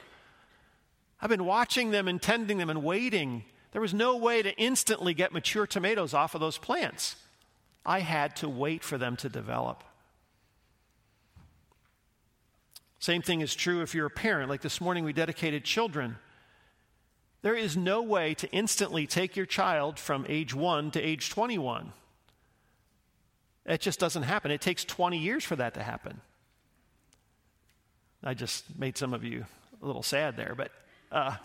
I've 1.19 1.29
been 1.29 1.43
watching 1.43 1.91
them 1.91 2.07
and 2.07 2.21
tending 2.21 2.57
them 2.57 2.69
and 2.69 2.81
waiting 2.81 3.43
there 3.73 3.81
was 3.81 3.93
no 3.93 4.15
way 4.15 4.41
to 4.41 4.55
instantly 4.55 5.13
get 5.13 5.33
mature 5.33 5.67
tomatoes 5.67 6.13
off 6.13 6.35
of 6.35 6.41
those 6.41 6.57
plants. 6.57 7.17
I 7.85 7.99
had 7.99 8.33
to 8.37 8.47
wait 8.47 8.81
for 8.81 8.97
them 8.97 9.17
to 9.17 9.27
develop. 9.27 9.83
Same 12.99 13.21
thing 13.21 13.41
is 13.41 13.55
true 13.55 13.81
if 13.81 13.93
you're 13.93 14.05
a 14.05 14.09
parent. 14.09 14.49
Like 14.49 14.61
this 14.61 14.79
morning, 14.79 15.03
we 15.03 15.11
dedicated 15.11 15.65
children. 15.65 16.15
There 17.41 17.55
is 17.55 17.75
no 17.75 18.01
way 18.01 18.35
to 18.35 18.49
instantly 18.51 19.05
take 19.05 19.35
your 19.35 19.45
child 19.45 19.99
from 19.99 20.25
age 20.29 20.53
1 20.53 20.91
to 20.91 21.01
age 21.01 21.29
21. 21.29 21.91
It 23.65 23.81
just 23.81 23.99
doesn't 23.99 24.23
happen. 24.23 24.51
It 24.51 24.61
takes 24.61 24.83
20 24.83 25.17
years 25.17 25.43
for 25.43 25.55
that 25.55 25.75
to 25.75 25.83
happen. 25.83 26.21
I 28.23 28.33
just 28.33 28.77
made 28.77 28.97
some 28.97 29.13
of 29.13 29.23
you 29.23 29.45
a 29.81 29.85
little 29.85 30.03
sad 30.03 30.35
there, 30.35 30.53
but 30.55 30.71
uh, 31.11 31.35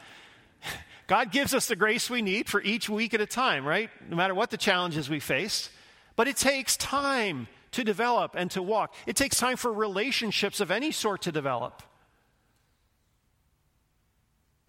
God 1.07 1.31
gives 1.31 1.55
us 1.55 1.69
the 1.69 1.77
grace 1.77 2.11
we 2.11 2.23
need 2.23 2.49
for 2.49 2.63
each 2.63 2.89
week 2.89 3.15
at 3.15 3.21
a 3.21 3.27
time, 3.27 3.65
right? 3.65 3.91
No 4.09 4.17
matter 4.17 4.35
what 4.35 4.51
the 4.51 4.57
challenges 4.57 5.09
we 5.09 5.21
face. 5.21 5.71
But 6.17 6.29
it 6.29 6.37
takes 6.37 6.77
time 6.77 7.49
to 7.73 7.85
develop 7.85 8.35
and 8.37 8.51
to 8.53 8.63
walk. 8.63 8.95
It 9.07 9.17
takes 9.17 9.37
time 9.37 9.57
for 9.57 9.73
relationships 9.73 10.61
of 10.61 10.71
any 10.71 10.93
sort 10.93 11.23
to 11.23 11.33
develop. 11.33 11.83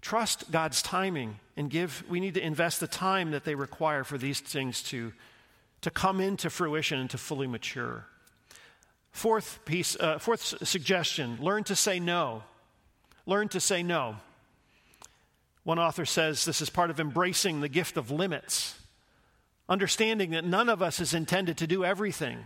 Trust 0.02 0.52
God's 0.52 0.82
timing 0.82 1.40
and 1.56 1.70
give, 1.70 2.04
we 2.10 2.20
need 2.20 2.34
to 2.36 2.46
invest 2.46 2.80
the 2.80 2.88
time 2.88 3.32
that 3.32 3.44
they 3.44 3.56
require 3.56 4.04
for 4.04 4.18
these 4.18 4.40
things 4.40 4.84
to, 4.84 5.14
to 5.86 5.92
come 5.92 6.20
into 6.20 6.50
fruition 6.50 7.00
and 7.00 7.12
to 7.12 7.18
fully 7.20 7.46
mature. 7.46 8.08
Fourth 9.12 9.60
piece, 9.66 9.96
uh, 10.00 10.18
fourth 10.18 10.42
suggestion 10.68 11.38
learn 11.40 11.64
to 11.66 11.76
say 11.76 12.00
no. 12.00 12.42
Learn 13.28 13.50
to 13.50 13.60
say 13.60 13.84
no. 13.84 14.16
One 15.64 15.78
author 15.78 16.04
says 16.04 16.44
this 16.44 16.60
is 16.60 16.72
part 16.72 16.90
of 16.90 17.00
embracing 17.00 17.62
the 17.62 17.70
gift 17.70 17.98
of 17.98 18.10
limits, 18.10 18.80
understanding 19.70 20.32
that 20.32 20.44
none 20.44 20.70
of 20.70 20.82
us 20.82 21.00
is 21.00 21.14
intended 21.14 21.56
to 21.60 21.68
do 21.68 21.86
everything 21.86 22.40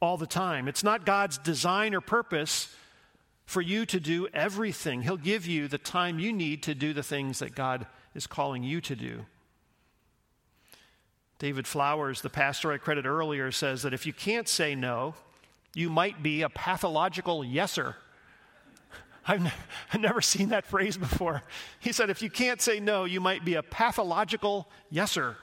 all 0.00 0.16
the 0.16 0.24
time. 0.24 0.68
It's 0.68 0.84
not 0.84 1.04
God's 1.04 1.36
design 1.38 1.96
or 1.96 2.00
purpose 2.00 2.72
for 3.44 3.60
you 3.60 3.86
to 3.86 3.98
do 3.98 4.28
everything. 4.32 5.02
He'll 5.02 5.16
give 5.16 5.48
you 5.48 5.66
the 5.66 5.78
time 5.78 6.20
you 6.20 6.32
need 6.32 6.62
to 6.62 6.76
do 6.76 6.92
the 6.92 7.02
things 7.02 7.40
that 7.40 7.56
God 7.56 7.88
is 8.14 8.28
calling 8.28 8.62
you 8.62 8.80
to 8.82 8.94
do. 8.94 9.26
David 11.38 11.66
Flowers, 11.66 12.20
the 12.20 12.30
pastor 12.30 12.72
I 12.72 12.78
credit 12.78 13.06
earlier, 13.06 13.52
says 13.52 13.82
that 13.82 13.94
if 13.94 14.06
you 14.06 14.12
can't 14.12 14.48
say 14.48 14.74
no, 14.74 15.14
you 15.74 15.88
might 15.88 16.22
be 16.22 16.42
a 16.42 16.48
pathological 16.48 17.44
yeser. 17.44 17.94
I've, 19.26 19.42
ne- 19.42 19.52
I've 19.92 20.00
never 20.00 20.20
seen 20.20 20.48
that 20.48 20.66
phrase 20.66 20.96
before. 20.96 21.42
He 21.78 21.92
said, 21.92 22.10
if 22.10 22.22
you 22.22 22.30
can't 22.30 22.60
say 22.60 22.80
no, 22.80 23.04
you 23.04 23.20
might 23.20 23.44
be 23.44 23.54
a 23.54 23.62
pathological 23.62 24.68
yeser. 24.92 25.36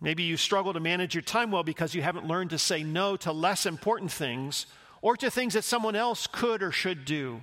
Maybe 0.00 0.22
you 0.22 0.36
struggle 0.36 0.72
to 0.72 0.80
manage 0.80 1.14
your 1.14 1.22
time 1.22 1.50
well 1.50 1.62
because 1.62 1.94
you 1.94 2.02
haven't 2.02 2.26
learned 2.26 2.50
to 2.50 2.58
say 2.58 2.82
no 2.82 3.16
to 3.18 3.32
less 3.32 3.66
important 3.66 4.10
things 4.10 4.66
or 5.00 5.16
to 5.16 5.30
things 5.30 5.54
that 5.54 5.62
someone 5.62 5.94
else 5.94 6.26
could 6.26 6.62
or 6.62 6.72
should 6.72 7.04
do. 7.04 7.42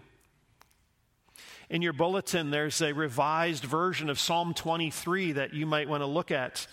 In 1.70 1.84
your 1.84 1.94
bulletin, 1.94 2.50
there's 2.50 2.82
a 2.82 2.94
revised 2.94 3.64
version 3.64 4.10
of 4.10 4.20
Psalm 4.20 4.54
23 4.56 5.34
that 5.34 5.54
you 5.54 5.68
might 5.68 5.88
want 5.88 6.02
to 6.02 6.08
look 6.08 6.32
at. 6.32 6.66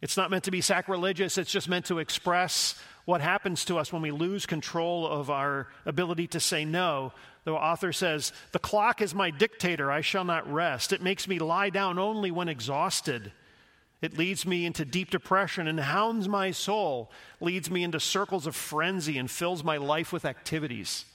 It's 0.00 0.16
not 0.16 0.30
meant 0.30 0.44
to 0.44 0.50
be 0.50 0.60
sacrilegious, 0.60 1.38
it's 1.38 1.50
just 1.50 1.68
meant 1.68 1.86
to 1.86 1.98
express 1.98 2.78
what 3.04 3.20
happens 3.20 3.64
to 3.64 3.78
us 3.78 3.92
when 3.92 4.00
we 4.00 4.12
lose 4.12 4.46
control 4.46 5.06
of 5.06 5.28
our 5.28 5.68
ability 5.86 6.28
to 6.28 6.40
say 6.40 6.64
no. 6.64 7.12
The 7.44 7.52
author 7.52 7.92
says, 7.92 8.32
The 8.52 8.58
clock 8.58 9.02
is 9.02 9.14
my 9.14 9.30
dictator, 9.30 9.90
I 9.90 10.00
shall 10.00 10.24
not 10.24 10.50
rest. 10.50 10.92
It 10.92 11.02
makes 11.02 11.26
me 11.26 11.38
lie 11.38 11.70
down 11.70 11.98
only 11.98 12.30
when 12.30 12.48
exhausted. 12.48 13.32
It 14.00 14.16
leads 14.16 14.46
me 14.46 14.66
into 14.66 14.84
deep 14.84 15.10
depression 15.10 15.66
and 15.66 15.80
hounds 15.80 16.28
my 16.28 16.50
soul, 16.52 17.10
leads 17.40 17.70
me 17.70 17.82
into 17.82 17.98
circles 17.98 18.46
of 18.46 18.54
frenzy, 18.54 19.18
and 19.18 19.30
fills 19.30 19.64
my 19.64 19.78
life 19.78 20.12
with 20.12 20.24
activities. 20.24 21.06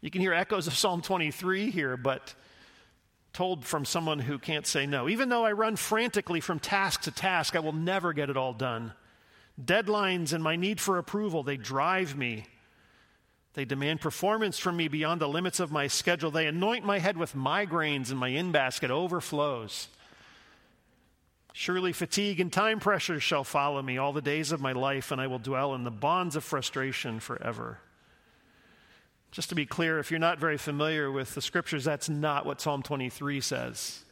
You 0.00 0.10
can 0.10 0.20
hear 0.20 0.32
echoes 0.32 0.66
of 0.66 0.76
Psalm 0.76 1.02
23 1.02 1.70
here, 1.70 1.96
but 1.96 2.34
told 3.32 3.64
from 3.64 3.84
someone 3.84 4.18
who 4.18 4.38
can't 4.38 4.66
say 4.66 4.86
no. 4.86 5.08
Even 5.08 5.28
though 5.28 5.44
I 5.44 5.52
run 5.52 5.76
frantically 5.76 6.40
from 6.40 6.58
task 6.58 7.02
to 7.02 7.10
task, 7.10 7.56
I 7.56 7.60
will 7.60 7.72
never 7.72 8.12
get 8.12 8.30
it 8.30 8.36
all 8.36 8.52
done. 8.52 8.92
Deadlines 9.62 10.32
and 10.32 10.42
my 10.42 10.56
need 10.56 10.80
for 10.80 10.98
approval, 10.98 11.42
they 11.42 11.56
drive 11.56 12.16
me. 12.16 12.46
They 13.54 13.64
demand 13.64 14.00
performance 14.00 14.58
from 14.58 14.76
me 14.76 14.86
beyond 14.86 15.20
the 15.20 15.28
limits 15.28 15.58
of 15.58 15.72
my 15.72 15.88
schedule. 15.88 16.30
They 16.30 16.46
anoint 16.46 16.84
my 16.84 17.00
head 17.00 17.16
with 17.16 17.34
migraines, 17.34 18.10
and 18.10 18.18
my 18.18 18.28
in 18.28 18.52
basket 18.52 18.90
overflows. 18.90 19.88
Surely 21.52 21.92
fatigue 21.92 22.38
and 22.38 22.52
time 22.52 22.78
pressure 22.78 23.18
shall 23.18 23.42
follow 23.42 23.82
me 23.82 23.98
all 23.98 24.12
the 24.12 24.22
days 24.22 24.52
of 24.52 24.60
my 24.60 24.70
life, 24.70 25.10
and 25.10 25.20
I 25.20 25.26
will 25.26 25.40
dwell 25.40 25.74
in 25.74 25.82
the 25.82 25.90
bonds 25.90 26.36
of 26.36 26.44
frustration 26.44 27.18
forever. 27.18 27.80
Just 29.30 29.50
to 29.50 29.54
be 29.54 29.66
clear, 29.66 29.98
if 29.98 30.10
you're 30.10 30.20
not 30.20 30.38
very 30.38 30.56
familiar 30.56 31.10
with 31.10 31.34
the 31.34 31.42
scriptures, 31.42 31.84
that's 31.84 32.08
not 32.08 32.46
what 32.46 32.60
Psalm 32.60 32.82
23 32.82 33.40
says. 33.40 34.04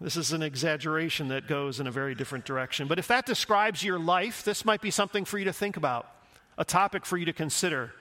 This 0.00 0.16
is 0.16 0.32
an 0.32 0.42
exaggeration 0.42 1.28
that 1.28 1.48
goes 1.48 1.80
in 1.80 1.86
a 1.86 1.90
very 1.90 2.14
different 2.14 2.44
direction. 2.44 2.86
But 2.86 2.98
if 2.98 3.08
that 3.08 3.24
describes 3.24 3.82
your 3.82 3.98
life, 3.98 4.44
this 4.44 4.64
might 4.64 4.82
be 4.82 4.90
something 4.90 5.24
for 5.24 5.38
you 5.38 5.46
to 5.46 5.52
think 5.52 5.76
about, 5.76 6.06
a 6.58 6.64
topic 6.64 7.06
for 7.06 7.16
you 7.16 7.24
to 7.24 7.32
consider. 7.32 7.92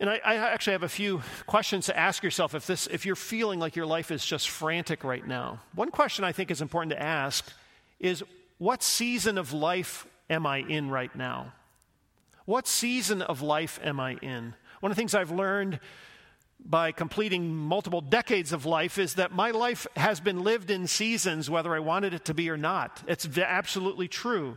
And 0.00 0.10
I, 0.10 0.20
I, 0.24 0.34
actually 0.36 0.72
have 0.72 0.82
a 0.82 0.88
few 0.88 1.22
questions 1.46 1.86
to 1.86 1.96
ask 1.96 2.22
yourself 2.22 2.54
if, 2.54 2.66
this, 2.66 2.86
if 2.86 3.06
you're 3.06 3.16
feeling 3.16 3.58
like 3.60 3.76
your 3.76 3.86
life 3.86 4.10
is 4.10 4.24
just 4.24 4.50
frantic 4.50 5.04
right 5.04 5.26
now. 5.26 5.60
One 5.74 5.90
question 5.90 6.24
I 6.24 6.32
think 6.32 6.50
is 6.50 6.60
important 6.60 6.90
to 6.92 7.02
ask 7.02 7.50
is 7.98 8.22
what 8.58 8.82
season 8.82 9.38
of 9.38 9.52
life 9.52 10.06
am 10.28 10.46
I 10.46 10.58
in 10.58 10.90
right 10.90 11.14
now? 11.14 11.52
What 12.46 12.68
season 12.68 13.22
of 13.22 13.42
life 13.42 13.78
am 13.82 13.98
I 13.98 14.14
in? 14.22 14.54
One 14.80 14.92
of 14.92 14.96
the 14.96 15.00
things 15.00 15.14
I've 15.14 15.32
learned 15.32 15.80
by 16.64 16.92
completing 16.92 17.54
multiple 17.54 18.00
decades 18.00 18.52
of 18.52 18.64
life 18.64 18.98
is 18.98 19.14
that 19.14 19.32
my 19.32 19.50
life 19.50 19.86
has 19.96 20.20
been 20.20 20.42
lived 20.42 20.70
in 20.70 20.86
seasons, 20.86 21.50
whether 21.50 21.74
I 21.74 21.80
wanted 21.80 22.14
it 22.14 22.24
to 22.26 22.34
be 22.34 22.48
or 22.48 22.56
not. 22.56 23.02
It's 23.08 23.26
absolutely 23.36 24.06
true. 24.06 24.56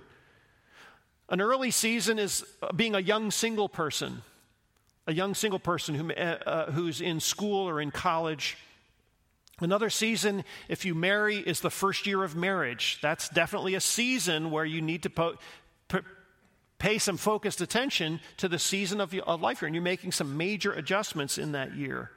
An 1.30 1.42
early 1.42 1.72
season 1.72 2.20
is 2.20 2.46
being 2.76 2.94
a 2.96 3.00
young 3.00 3.32
single 3.32 3.68
person, 3.68 4.22
a 5.08 5.14
young 5.14 5.34
single 5.34 5.60
person 5.60 5.96
who, 5.96 6.12
uh, 6.12 6.38
uh, 6.46 6.72
who's 6.72 7.02
in 7.02 7.20
school 7.20 7.68
or 7.68 7.82
in 7.82 7.90
college. 7.90 8.58
Another 9.60 9.90
season, 9.90 10.46
if 10.68 10.86
you 10.86 10.94
marry, 10.94 11.38
is 11.38 11.60
the 11.60 11.70
first 11.72 12.06
year 12.06 12.24
of 12.24 12.36
marriage. 12.36 13.00
That's 13.02 13.30
definitely 13.30 13.74
a 13.74 13.82
season 13.82 14.52
where 14.52 14.66
you 14.66 14.82
need 14.82 15.04
to 15.04 15.10
po- 15.10 15.38
pay 16.80 16.98
some 16.98 17.18
focused 17.18 17.62
attention 17.62 18.20
to 18.38 18.48
the 18.48 18.58
season 18.58 19.00
of, 19.02 19.14
of 19.14 19.42
life 19.42 19.60
here, 19.60 19.68
and 19.68 19.76
you're 19.76 19.84
making 19.84 20.12
some 20.12 20.38
major 20.38 20.72
adjustments 20.72 21.38
in 21.38 21.52
that 21.52 21.76
year. 21.76 22.10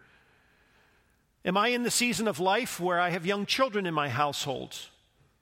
Am 1.44 1.57
I 1.57 1.68
in 1.68 1.83
the 1.83 1.90
season 1.90 2.29
of 2.29 2.38
life 2.38 2.79
where 2.79 3.01
I 3.01 3.11
have 3.11 3.27
young 3.27 3.44
children 3.44 3.85
in 3.87 3.92
my 3.92 4.09
household? 4.09 4.77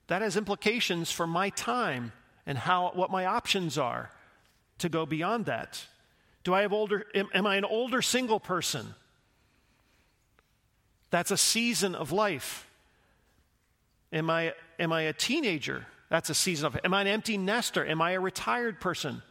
That 0.06 0.22
has 0.22 0.36
implications 0.36 1.12
for 1.12 1.26
my 1.26 1.50
time 1.50 2.12
and 2.46 2.56
how, 2.56 2.92
what 2.94 3.10
my 3.10 3.26
options 3.26 3.76
are 3.78 4.10
to 4.78 4.88
go 4.88 5.04
beyond 5.04 5.44
that. 5.46 5.84
Do 6.42 6.54
I 6.54 6.62
have 6.62 6.72
older, 6.72 7.04
am, 7.14 7.28
am 7.34 7.46
I 7.46 7.56
an 7.56 7.66
older 7.66 8.00
single 8.00 8.40
person? 8.40 8.94
That's 11.10 11.30
a 11.30 11.36
season 11.36 11.94
of 11.94 12.12
life. 12.12 12.66
Am 14.12 14.30
I, 14.30 14.54
am 14.78 14.92
I 14.92 15.02
a 15.02 15.12
teenager? 15.12 15.86
That's 16.10 16.28
a 16.28 16.34
season 16.34 16.66
of. 16.66 16.78
Am 16.84 16.92
I 16.92 17.00
an 17.00 17.06
empty 17.06 17.38
nester? 17.38 17.86
Am 17.86 18.02
I 18.02 18.12
a 18.12 18.20
retired 18.20 18.80
person? 18.80 19.22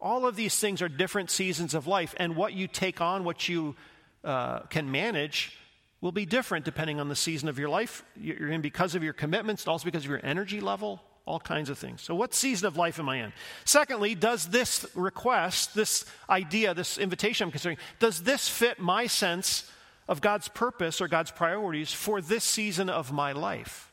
All 0.00 0.26
of 0.26 0.34
these 0.34 0.58
things 0.58 0.82
are 0.82 0.88
different 0.88 1.30
seasons 1.30 1.74
of 1.74 1.86
life, 1.86 2.14
and 2.16 2.34
what 2.34 2.54
you 2.54 2.66
take 2.66 3.00
on, 3.00 3.22
what 3.22 3.48
you 3.48 3.76
uh, 4.24 4.60
can 4.60 4.90
manage, 4.90 5.56
will 6.00 6.10
be 6.10 6.26
different 6.26 6.64
depending 6.64 6.98
on 6.98 7.08
the 7.08 7.14
season 7.14 7.48
of 7.48 7.58
your 7.58 7.68
life 7.68 8.02
you're 8.20 8.50
in 8.50 8.60
because 8.60 8.96
of 8.96 9.04
your 9.04 9.12
commitments, 9.12 9.62
and 9.62 9.70
also 9.70 9.84
because 9.84 10.04
of 10.04 10.10
your 10.10 10.24
energy 10.24 10.60
level, 10.60 11.00
all 11.26 11.38
kinds 11.38 11.70
of 11.70 11.78
things. 11.78 12.02
So, 12.02 12.14
what 12.14 12.34
season 12.34 12.66
of 12.66 12.76
life 12.76 12.98
am 12.98 13.08
I 13.08 13.18
in? 13.18 13.32
Secondly, 13.64 14.14
does 14.14 14.46
this 14.46 14.86
request, 14.94 15.74
this 15.74 16.04
idea, 16.28 16.74
this 16.74 16.98
invitation 16.98 17.44
I'm 17.44 17.50
considering, 17.52 17.78
does 18.00 18.22
this 18.22 18.48
fit 18.48 18.80
my 18.80 19.06
sense 19.06 19.70
of 20.08 20.20
God's 20.20 20.48
purpose 20.48 21.00
or 21.00 21.08
God's 21.08 21.30
priorities 21.30 21.92
for 21.92 22.20
this 22.20 22.42
season 22.42 22.88
of 22.88 23.12
my 23.12 23.32
life? 23.32 23.91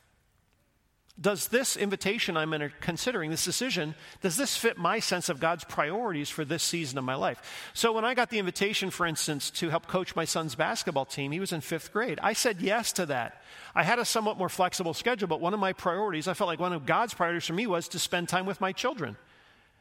Does 1.19 1.49
this 1.49 1.75
invitation 1.75 2.37
I'm 2.37 2.53
considering, 2.79 3.29
this 3.29 3.43
decision, 3.43 3.95
does 4.21 4.37
this 4.37 4.55
fit 4.55 4.77
my 4.77 4.99
sense 4.99 5.29
of 5.29 5.39
God's 5.39 5.63
priorities 5.63 6.29
for 6.29 6.45
this 6.45 6.63
season 6.63 6.97
of 6.97 7.03
my 7.03 7.15
life? 7.15 7.71
So 7.73 7.91
when 7.91 8.05
I 8.05 8.13
got 8.13 8.29
the 8.29 8.39
invitation, 8.39 8.89
for 8.89 9.05
instance, 9.05 9.49
to 9.51 9.69
help 9.69 9.87
coach 9.87 10.15
my 10.15 10.25
son's 10.25 10.55
basketball 10.55 11.05
team, 11.05 11.31
he 11.31 11.39
was 11.39 11.51
in 11.51 11.61
fifth 11.61 11.91
grade. 11.91 12.19
I 12.21 12.33
said 12.33 12.61
yes 12.61 12.93
to 12.93 13.05
that. 13.07 13.41
I 13.75 13.83
had 13.83 13.99
a 13.99 14.05
somewhat 14.05 14.37
more 14.37 14.49
flexible 14.49 14.93
schedule, 14.93 15.27
but 15.27 15.41
one 15.41 15.53
of 15.53 15.59
my 15.59 15.73
priorities, 15.73 16.27
I 16.27 16.33
felt 16.33 16.47
like 16.47 16.59
one 16.59 16.73
of 16.73 16.85
God's 16.85 17.13
priorities 17.13 17.45
for 17.45 17.53
me 17.53 17.67
was 17.67 17.87
to 17.89 17.99
spend 17.99 18.29
time 18.29 18.45
with 18.45 18.61
my 18.61 18.71
children. 18.71 19.17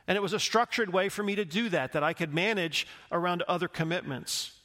And 0.06 0.16
it 0.16 0.22
was 0.22 0.32
a 0.32 0.40
structured 0.40 0.92
way 0.92 1.08
for 1.08 1.22
me 1.22 1.36
to 1.36 1.44
do 1.44 1.68
that, 1.68 1.92
that 1.92 2.02
I 2.02 2.14
could 2.14 2.34
manage 2.34 2.86
around 3.12 3.42
other 3.42 3.68
commitments. 3.68 4.57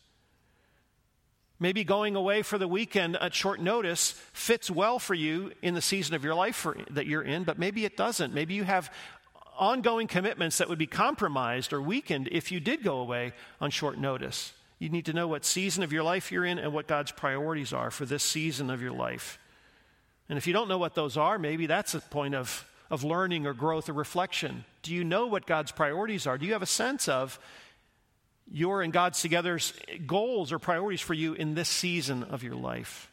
Maybe 1.63 1.85
going 1.85 2.17
away 2.17 2.41
for 2.41 2.57
the 2.57 2.67
weekend 2.67 3.15
at 3.15 3.33
short 3.33 3.61
notice 3.61 4.11
fits 4.33 4.69
well 4.69 4.99
for 4.99 5.13
you 5.13 5.53
in 5.61 5.75
the 5.75 5.81
season 5.81 6.13
of 6.13 6.21
your 6.21 6.35
life 6.35 6.57
for, 6.57 6.75
that 6.89 7.05
you're 7.05 7.21
in, 7.21 7.45
but 7.45 7.57
maybe 7.57 7.85
it 7.85 7.95
doesn't. 7.95 8.33
Maybe 8.33 8.53
you 8.53 8.65
have 8.65 8.91
ongoing 9.57 10.07
commitments 10.07 10.57
that 10.57 10.67
would 10.67 10.77
be 10.77 10.87
compromised 10.87 11.71
or 11.71 11.81
weakened 11.81 12.27
if 12.33 12.51
you 12.51 12.59
did 12.59 12.83
go 12.83 12.97
away 12.97 13.31
on 13.61 13.71
short 13.71 13.97
notice. 13.97 14.51
You 14.77 14.89
need 14.89 15.05
to 15.05 15.13
know 15.13 15.29
what 15.29 15.45
season 15.45 15.83
of 15.83 15.93
your 15.93 16.03
life 16.03 16.33
you're 16.33 16.43
in 16.43 16.59
and 16.59 16.73
what 16.73 16.85
God's 16.85 17.13
priorities 17.13 17.71
are 17.71 17.91
for 17.91 18.03
this 18.03 18.23
season 18.23 18.69
of 18.69 18.81
your 18.81 18.91
life. 18.91 19.39
And 20.27 20.37
if 20.37 20.45
you 20.45 20.51
don't 20.51 20.67
know 20.67 20.79
what 20.79 20.95
those 20.95 21.15
are, 21.15 21.39
maybe 21.39 21.65
that's 21.65 21.95
a 21.95 22.01
point 22.01 22.35
of, 22.35 22.69
of 22.91 23.05
learning 23.05 23.47
or 23.47 23.53
growth 23.53 23.87
or 23.87 23.93
reflection. 23.93 24.65
Do 24.81 24.93
you 24.93 25.05
know 25.05 25.27
what 25.27 25.45
God's 25.45 25.71
priorities 25.71 26.27
are? 26.27 26.37
Do 26.37 26.45
you 26.45 26.51
have 26.51 26.61
a 26.61 26.65
sense 26.65 27.07
of 27.07 27.39
your 28.51 28.81
and 28.81 28.93
God's 28.93 29.21
together's 29.21 29.73
goals 30.05 30.51
or 30.51 30.59
priorities 30.59 31.01
for 31.01 31.13
you 31.13 31.33
in 31.33 31.55
this 31.55 31.69
season 31.69 32.23
of 32.23 32.43
your 32.43 32.55
life? 32.55 33.09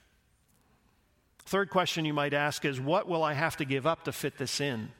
Third 1.44 1.70
question 1.70 2.04
you 2.04 2.14
might 2.14 2.34
ask 2.34 2.64
is 2.64 2.80
what 2.80 3.08
will 3.08 3.24
I 3.24 3.34
have 3.34 3.56
to 3.56 3.64
give 3.64 3.86
up 3.86 4.04
to 4.04 4.12
fit 4.12 4.38
this 4.38 4.60
in? 4.60 4.90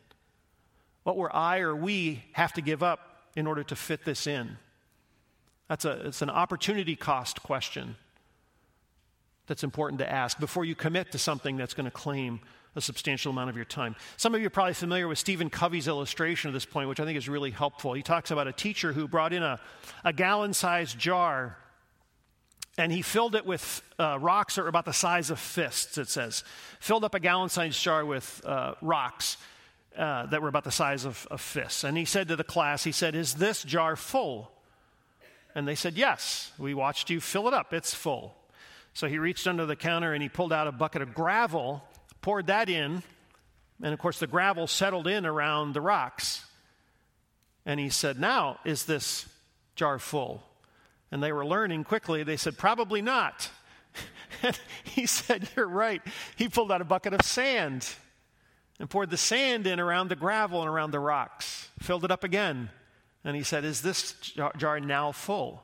What 1.05 1.17
will 1.17 1.31
I 1.33 1.61
or 1.61 1.75
we 1.75 2.25
have 2.33 2.53
to 2.55 2.61
give 2.61 2.83
up 2.83 3.01
in 3.37 3.47
order 3.47 3.63
to 3.65 3.77
fit 3.77 4.05
this 4.05 4.27
in? 4.27 4.57
That's 5.69 5.85
a, 5.85 6.09
it's 6.09 6.23
an 6.23 6.31
opportunity 6.31 6.97
cost 6.97 7.43
question. 7.43 7.97
that's 9.47 9.63
important 9.65 10.01
to 10.01 10.11
ask 10.11 10.39
before 10.39 10.65
you 10.65 10.75
commit 10.75 11.13
to 11.13 11.19
something 11.19 11.57
that's 11.57 11.75
going 11.75 11.85
to 11.85 11.91
claim 11.91 12.41
a 12.77 12.81
substantial 12.81 13.33
amount 13.33 13.51
of 13.51 13.57
your 13.57 13.65
time. 13.65 13.97
Some 14.17 14.35
of 14.35 14.41
you 14.41 14.47
are 14.47 14.51
probably 14.51 14.75
familiar 14.75 15.09
with 15.09 15.19
Stephen 15.19 15.51
Covey's 15.51 15.89
illustration 15.89 16.51
at 16.51 16.55
this 16.55 16.65
point, 16.65 16.89
which 16.89 17.01
I 17.01 17.05
think 17.05 17.19
is 17.19 17.29
really 17.29 17.51
helpful. 17.51 17.93
He 17.93 18.03
talks 18.03 18.31
about 18.31 18.47
a 18.47 18.53
teacher 18.53 18.93
who 18.93 19.09
brought 19.09 19.33
in 19.33 19.43
a, 19.43 19.61
a 20.05 20.13
gallon 20.13 20.55
sized 20.55 20.99
jar 20.99 21.57
and 22.79 22.91
he 22.91 23.03
filled 23.03 23.35
it 23.35 23.45
with 23.45 23.83
uh, 23.99 24.19
rocks 24.19 24.55
that 24.55 24.63
were 24.63 24.69
about 24.69 24.87
the 24.87 24.93
size 24.93 25.29
of 25.31 25.39
fists, 25.39 25.99
it 25.99 26.09
says. 26.09 26.45
Filled 26.79 27.05
up 27.05 27.15
a 27.15 27.21
gallon 27.21 27.49
sized 27.49 27.83
jar 27.83 28.07
with 28.07 28.41
uh, 28.45 28.75
rocks 28.81 29.37
uh, 29.99 30.27
that 30.27 30.41
were 30.41 30.49
about 30.49 30.65
the 30.65 30.71
size 30.71 31.05
of, 31.05 31.27
of 31.31 31.41
fists. 31.41 31.85
And 31.85 31.97
he 31.97 32.05
said 32.05 32.29
to 32.29 32.37
the 32.37 32.45
class, 32.45 32.85
he 32.85 32.93
said, 32.93 33.15
Is 33.15 33.35
this 33.35 33.63
jar 33.65 33.97
full? 33.97 34.51
And 35.55 35.67
they 35.69 35.75
said, 35.75 35.95
Yes. 35.95 36.53
We 36.59 36.73
watched 36.73 37.11
you 37.11 37.21
fill 37.21 37.49
it 37.49 37.55
up. 37.55 37.75
It's 37.75 37.93
full. 37.93 38.35
So 38.95 39.09
he 39.09 39.19
reached 39.19 39.47
under 39.47 39.67
the 39.67 39.77
counter 39.77 40.13
and 40.13 40.23
he 40.23 40.29
pulled 40.29 40.53
out 40.53 40.67
a 40.67 40.73
bucket 40.73 41.03
of 41.03 41.13
gravel, 41.13 41.85
poured 42.21 42.49
that 42.49 42.69
in, 42.69 43.03
and 43.83 43.93
of 43.93 43.99
course 43.99 44.19
the 44.19 44.27
gravel 44.27 44.67
settled 44.67 45.07
in 45.07 45.27
around 45.27 45.73
the 45.73 45.81
rocks. 45.81 46.45
And 47.67 47.79
he 47.79 47.91
said, 47.91 48.19
Now, 48.19 48.59
is 48.65 48.85
this 48.85 49.27
jar 49.75 49.99
full? 49.99 50.43
And 51.11 51.23
they 51.23 51.33
were 51.33 51.45
learning 51.45 51.85
quickly. 51.85 52.23
They 52.23 52.37
said, 52.37 52.57
Probably 52.57 53.03
not. 53.03 53.51
and 54.43 54.59
he 54.85 55.07
said, 55.07 55.49
You're 55.57 55.69
right. 55.69 56.03
He 56.37 56.49
pulled 56.49 56.73
out 56.73 56.81
a 56.81 56.85
bucket 56.85 57.13
of 57.13 57.23
sand 57.23 57.89
and 58.79 58.89
poured 58.89 59.11
the 59.11 59.17
sand 59.17 59.67
in 59.67 59.79
around 59.79 60.09
the 60.09 60.17
gravel 60.17 60.61
and 60.61 60.69
around 60.69 60.91
the 60.91 61.01
rocks, 61.01 61.69
filled 61.81 62.05
it 62.05 62.11
up 62.11 62.25
again. 62.25 62.71
And 63.25 63.37
he 63.37 63.43
said, 63.43 63.65
Is 63.65 63.83
this 63.83 64.13
jar 64.57 64.81
now 64.81 65.13
full? 65.13 65.63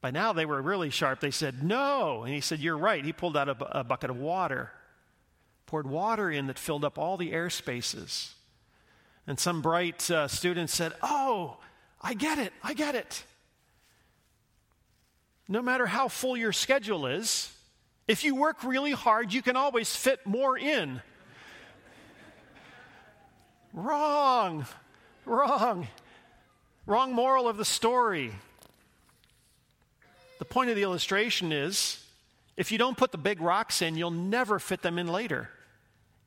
By 0.00 0.10
now 0.10 0.32
they 0.32 0.46
were 0.46 0.60
really 0.60 0.90
sharp. 0.90 1.20
They 1.20 1.30
said, 1.30 1.62
No. 1.62 2.22
And 2.24 2.34
he 2.34 2.40
said, 2.40 2.60
You're 2.60 2.78
right. 2.78 3.04
He 3.04 3.12
pulled 3.12 3.36
out 3.36 3.48
a, 3.48 3.80
a 3.80 3.84
bucket 3.84 4.10
of 4.10 4.16
water, 4.16 4.70
poured 5.66 5.86
water 5.86 6.30
in 6.30 6.46
that 6.46 6.58
filled 6.58 6.84
up 6.84 6.98
all 6.98 7.16
the 7.16 7.32
air 7.32 7.50
spaces. 7.50 8.34
And 9.26 9.38
some 9.38 9.60
bright 9.60 10.08
uh, 10.10 10.28
students 10.28 10.74
said, 10.74 10.92
Oh, 11.02 11.56
I 12.00 12.14
get 12.14 12.38
it. 12.38 12.52
I 12.62 12.74
get 12.74 12.94
it. 12.94 13.24
No 15.48 15.62
matter 15.62 15.86
how 15.86 16.08
full 16.08 16.36
your 16.36 16.52
schedule 16.52 17.06
is, 17.06 17.52
if 18.08 18.24
you 18.24 18.34
work 18.34 18.62
really 18.64 18.92
hard, 18.92 19.32
you 19.32 19.42
can 19.42 19.56
always 19.56 19.94
fit 19.94 20.24
more 20.26 20.56
in. 20.56 21.02
Wrong. 23.72 24.66
Wrong. 25.24 25.88
Wrong 26.86 27.12
moral 27.12 27.48
of 27.48 27.56
the 27.56 27.64
story. 27.64 28.32
The 30.38 30.44
point 30.44 30.70
of 30.70 30.76
the 30.76 30.82
illustration 30.82 31.52
is 31.52 32.02
if 32.56 32.70
you 32.70 32.78
don't 32.78 32.96
put 32.96 33.12
the 33.12 33.18
big 33.18 33.40
rocks 33.40 33.82
in, 33.82 33.96
you'll 33.96 34.10
never 34.10 34.58
fit 34.58 34.82
them 34.82 34.98
in 34.98 35.08
later. 35.08 35.50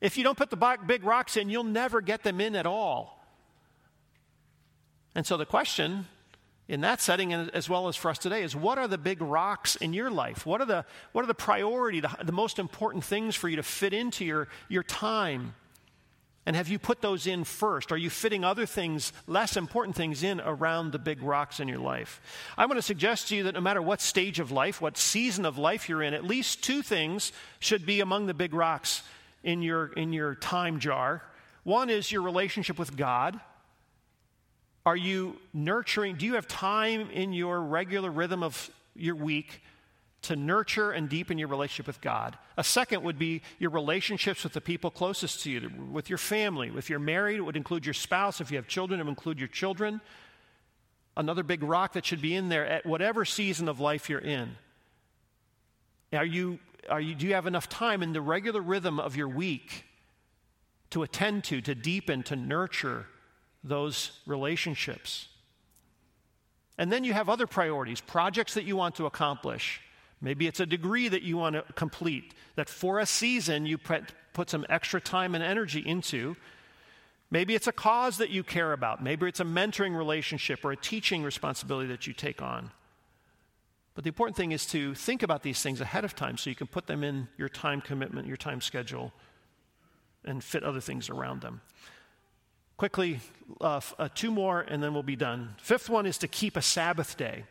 If 0.01 0.17
you 0.17 0.23
don't 0.23 0.37
put 0.37 0.49
the 0.49 0.77
big 0.85 1.03
rocks 1.03 1.35
in, 1.37 1.49
you'll 1.49 1.63
never 1.63 2.01
get 2.01 2.23
them 2.23 2.39
in 2.39 2.55
at 2.55 2.65
all. 2.65 3.25
And 5.15 5.25
so 5.25 5.37
the 5.37 5.45
question 5.45 6.07
in 6.69 6.81
that 6.81 7.01
setting, 7.01 7.33
as 7.33 7.67
well 7.67 7.87
as 7.87 7.95
for 7.95 8.11
us 8.11 8.19
today, 8.19 8.43
is 8.43 8.55
what 8.55 8.77
are 8.77 8.87
the 8.87 8.97
big 8.97 9.21
rocks 9.21 9.75
in 9.75 9.91
your 9.91 10.11
life? 10.11 10.45
What 10.45 10.61
are 10.61 10.65
the, 10.65 10.85
what 11.11 11.23
are 11.23 11.27
the 11.27 11.33
priority, 11.33 11.99
the, 11.99 12.15
the 12.23 12.31
most 12.31 12.59
important 12.59 13.03
things 13.03 13.35
for 13.35 13.49
you 13.49 13.55
to 13.55 13.63
fit 13.63 13.91
into 13.91 14.23
your, 14.23 14.47
your 14.69 14.83
time? 14.83 15.55
And 16.45 16.55
have 16.55 16.69
you 16.69 16.79
put 16.79 17.01
those 17.01 17.27
in 17.27 17.43
first? 17.43 17.91
Are 17.91 17.97
you 17.97 18.09
fitting 18.09 18.43
other 18.45 18.67
things, 18.67 19.11
less 19.27 19.57
important 19.57 19.95
things, 19.95 20.23
in 20.23 20.39
around 20.39 20.91
the 20.91 20.99
big 20.99 21.23
rocks 21.23 21.59
in 21.59 21.67
your 21.67 21.79
life? 21.79 22.21
I 22.55 22.67
want 22.67 22.77
to 22.77 22.83
suggest 22.83 23.29
to 23.29 23.35
you 23.35 23.43
that 23.43 23.55
no 23.55 23.61
matter 23.61 23.81
what 23.81 23.99
stage 23.99 24.39
of 24.39 24.51
life, 24.51 24.79
what 24.79 24.95
season 24.95 25.45
of 25.45 25.57
life 25.57 25.89
you're 25.89 26.03
in, 26.03 26.13
at 26.13 26.23
least 26.23 26.63
two 26.63 26.83
things 26.83 27.31
should 27.59 27.85
be 27.85 27.99
among 27.99 28.27
the 28.27 28.33
big 28.33 28.53
rocks 28.53 29.01
in 29.43 29.61
your, 29.61 29.87
in 29.93 30.13
your 30.13 30.35
time 30.35 30.79
jar. 30.79 31.23
One 31.63 31.89
is 31.89 32.11
your 32.11 32.21
relationship 32.21 32.79
with 32.79 32.95
God. 32.95 33.39
Are 34.85 34.97
you 34.97 35.37
nurturing? 35.53 36.15
Do 36.15 36.25
you 36.25 36.35
have 36.35 36.47
time 36.47 37.09
in 37.11 37.33
your 37.33 37.61
regular 37.61 38.09
rhythm 38.09 38.43
of 38.43 38.69
your 38.95 39.15
week 39.15 39.61
to 40.21 40.35
nurture 40.35 40.91
and 40.91 41.07
deepen 41.07 41.37
your 41.37 41.47
relationship 41.47 41.87
with 41.87 42.01
God. 42.01 42.37
A 42.57 42.63
second 42.63 43.03
would 43.03 43.17
be 43.17 43.41
your 43.57 43.69
relationships 43.69 44.43
with 44.43 44.53
the 44.53 44.61
people 44.61 44.91
closest 44.91 45.43
to 45.43 45.51
you, 45.51 45.71
with 45.91 46.09
your 46.09 46.17
family. 46.17 46.71
If 46.75 46.89
you're 46.89 46.99
married, 46.99 47.37
it 47.37 47.41
would 47.41 47.55
include 47.55 47.85
your 47.85 47.93
spouse. 47.93 48.41
If 48.41 48.51
you 48.51 48.57
have 48.57 48.67
children, 48.67 48.99
it 48.99 49.03
would 49.03 49.09
include 49.09 49.39
your 49.39 49.47
children. 49.47 50.01
Another 51.15 51.43
big 51.43 51.63
rock 51.63 51.93
that 51.93 52.05
should 52.05 52.21
be 52.21 52.35
in 52.35 52.49
there 52.49 52.65
at 52.65 52.85
whatever 52.85 53.23
season 53.23 53.69
of 53.69 53.79
life 53.79 54.09
you're 54.09 54.19
in. 54.19 54.55
Are 56.11 56.25
you, 56.25 56.59
are 56.89 57.01
you, 57.01 57.15
do 57.15 57.27
you 57.27 57.33
have 57.33 57.47
enough 57.47 57.69
time 57.69 58.03
in 58.03 58.13
the 58.13 58.21
regular 58.21 58.61
rhythm 58.61 58.99
of 58.99 59.15
your 59.15 59.27
week 59.27 59.85
to 60.89 61.03
attend 61.03 61.43
to, 61.45 61.61
to 61.61 61.75
deepen, 61.75 62.23
to 62.23 62.35
nurture 62.35 63.05
those 63.63 64.19
relationships? 64.25 65.27
And 66.77 66.91
then 66.91 67.03
you 67.03 67.13
have 67.13 67.29
other 67.29 67.47
priorities, 67.47 68.01
projects 68.01 68.53
that 68.53 68.63
you 68.63 68.75
want 68.75 68.95
to 68.95 69.05
accomplish 69.05 69.81
Maybe 70.21 70.47
it's 70.47 70.59
a 70.59 70.65
degree 70.65 71.07
that 71.07 71.21
you 71.21 71.37
want 71.37 71.55
to 71.55 71.63
complete, 71.73 72.33
that 72.55 72.69
for 72.69 72.99
a 72.99 73.05
season 73.05 73.65
you 73.65 73.77
put 73.77 74.49
some 74.49 74.65
extra 74.69 74.99
time 74.99 75.33
and 75.33 75.43
energy 75.43 75.79
into. 75.79 76.35
Maybe 77.31 77.55
it's 77.55 77.67
a 77.67 77.71
cause 77.71 78.17
that 78.17 78.29
you 78.29 78.43
care 78.43 78.73
about. 78.73 79.03
Maybe 79.03 79.27
it's 79.27 79.39
a 79.39 79.45
mentoring 79.45 79.95
relationship 79.95 80.65
or 80.65 80.71
a 80.71 80.77
teaching 80.77 81.23
responsibility 81.23 81.87
that 81.89 82.07
you 82.07 82.13
take 82.13 82.41
on. 82.41 82.71
But 83.95 84.03
the 84.03 84.09
important 84.09 84.37
thing 84.37 84.51
is 84.51 84.65
to 84.67 84.93
think 84.95 85.23
about 85.23 85.43
these 85.43 85.61
things 85.61 85.81
ahead 85.81 86.05
of 86.05 86.15
time 86.15 86.37
so 86.37 86.49
you 86.49 86.55
can 86.55 86.67
put 86.67 86.87
them 86.87 87.03
in 87.03 87.27
your 87.37 87.49
time 87.49 87.81
commitment, 87.81 88.27
your 88.27 88.37
time 88.37 88.61
schedule, 88.61 89.11
and 90.23 90.43
fit 90.43 90.63
other 90.63 90.79
things 90.79 91.09
around 91.09 91.41
them. 91.41 91.61
Quickly, 92.77 93.19
uh, 93.59 93.81
uh, 93.97 94.07
two 94.13 94.31
more, 94.31 94.61
and 94.61 94.81
then 94.81 94.93
we'll 94.93 95.03
be 95.03 95.17
done. 95.17 95.55
Fifth 95.61 95.89
one 95.89 96.05
is 96.05 96.17
to 96.19 96.27
keep 96.27 96.55
a 96.55 96.61
Sabbath 96.61 97.17
day 97.17 97.43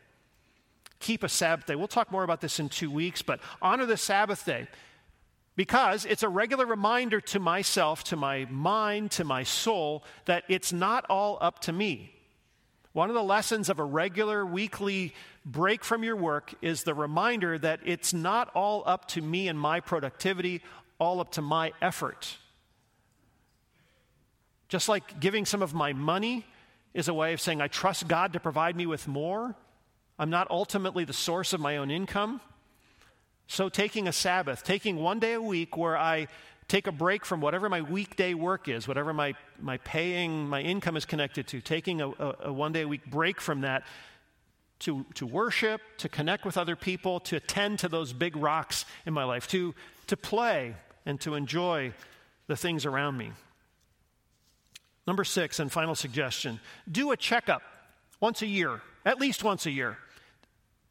keep 0.99 1.23
a 1.23 1.29
Sabbath 1.29 1.65
day. 1.65 1.75
We'll 1.75 1.87
talk 1.87 2.11
more 2.11 2.23
about 2.23 2.41
this 2.41 2.59
in 2.59 2.69
two 2.69 2.91
weeks, 2.91 3.21
but 3.21 3.39
honor 3.61 3.85
the 3.85 3.97
Sabbath 3.97 4.45
day 4.45 4.67
because 5.55 6.05
it's 6.05 6.23
a 6.23 6.29
regular 6.29 6.65
reminder 6.65 7.19
to 7.19 7.39
myself, 7.39 8.03
to 8.05 8.15
my 8.15 8.45
mind, 8.49 9.11
to 9.11 9.23
my 9.23 9.43
soul, 9.43 10.03
that 10.25 10.43
it's 10.47 10.71
not 10.71 11.05
all 11.09 11.37
up 11.41 11.59
to 11.59 11.73
me. 11.73 12.15
One 12.93 13.09
of 13.09 13.15
the 13.15 13.23
lessons 13.23 13.69
of 13.69 13.79
a 13.79 13.83
regular 13.83 14.45
weekly 14.45 15.13
break 15.45 15.83
from 15.83 16.03
your 16.03 16.15
work 16.15 16.53
is 16.61 16.83
the 16.83 16.95
reminder 16.95 17.57
that 17.59 17.81
it's 17.85 18.13
not 18.13 18.49
all 18.55 18.83
up 18.85 19.07
to 19.09 19.21
me 19.21 19.47
and 19.47 19.59
my 19.59 19.79
productivity, 19.79 20.61
all 20.97 21.19
up 21.19 21.31
to 21.33 21.41
my 21.41 21.71
effort. 21.81 22.37
Just 24.69 24.89
like 24.89 25.19
giving 25.19 25.45
some 25.45 25.61
of 25.61 25.73
my 25.73 25.93
money 25.93 26.45
is 26.93 27.07
a 27.07 27.13
way 27.13 27.33
of 27.33 27.41
saying, 27.41 27.61
I 27.61 27.67
trust 27.67 28.07
God 28.07 28.33
to 28.33 28.39
provide 28.39 28.75
me 28.75 28.87
with 28.87 29.07
more. 29.07 29.55
I'm 30.17 30.29
not 30.31 30.49
ultimately 30.49 31.05
the 31.05 31.13
source 31.13 31.53
of 31.53 31.59
my 31.59 31.77
own 31.77 31.91
income. 31.91 32.41
So, 33.47 33.69
taking 33.69 34.07
a 34.07 34.11
Sabbath, 34.11 34.63
taking 34.63 34.97
one 34.97 35.19
day 35.19 35.33
a 35.33 35.41
week 35.41 35.75
where 35.75 35.97
I 35.97 36.27
take 36.69 36.87
a 36.87 36.91
break 36.91 37.25
from 37.25 37.41
whatever 37.41 37.67
my 37.67 37.81
weekday 37.81 38.33
work 38.33 38.69
is, 38.69 38.87
whatever 38.87 39.13
my, 39.13 39.33
my 39.59 39.77
paying, 39.77 40.47
my 40.47 40.61
income 40.61 40.95
is 40.95 41.03
connected 41.03 41.47
to, 41.47 41.59
taking 41.59 41.99
a, 41.99 42.09
a, 42.09 42.35
a 42.45 42.53
one 42.53 42.71
day 42.71 42.83
a 42.83 42.87
week 42.87 43.05
break 43.09 43.41
from 43.41 43.61
that 43.61 43.83
to, 44.79 45.05
to 45.15 45.25
worship, 45.25 45.81
to 45.97 46.07
connect 46.07 46.45
with 46.45 46.57
other 46.57 46.75
people, 46.75 47.19
to 47.21 47.35
attend 47.35 47.79
to 47.79 47.89
those 47.89 48.13
big 48.13 48.37
rocks 48.37 48.85
in 49.05 49.13
my 49.13 49.25
life, 49.25 49.47
to, 49.49 49.75
to 50.07 50.15
play 50.15 50.75
and 51.05 51.19
to 51.21 51.35
enjoy 51.35 51.91
the 52.47 52.55
things 52.55 52.85
around 52.85 53.17
me. 53.17 53.31
Number 55.07 55.23
six, 55.23 55.59
and 55.59 55.71
final 55.71 55.95
suggestion 55.95 56.59
do 56.89 57.11
a 57.11 57.17
checkup 57.17 57.63
once 58.19 58.43
a 58.43 58.47
year, 58.47 58.81
at 59.05 59.19
least 59.19 59.43
once 59.43 59.65
a 59.65 59.71
year. 59.71 59.97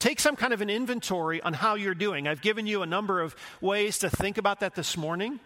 Take 0.00 0.18
some 0.18 0.36
kind 0.36 0.52
of 0.52 0.60
an 0.60 0.70
inventory 0.70 1.40
on 1.40 1.54
how 1.54 1.76
you're 1.76 1.94
doing. 1.94 2.26
I've 2.26 2.42
given 2.42 2.66
you 2.66 2.82
a 2.82 2.86
number 2.86 3.20
of 3.20 3.34
ways 3.60 3.98
to 3.98 4.10
think 4.10 4.38
about 4.38 4.60
that 4.60 4.74
this 4.74 4.96
morning. 4.96 5.40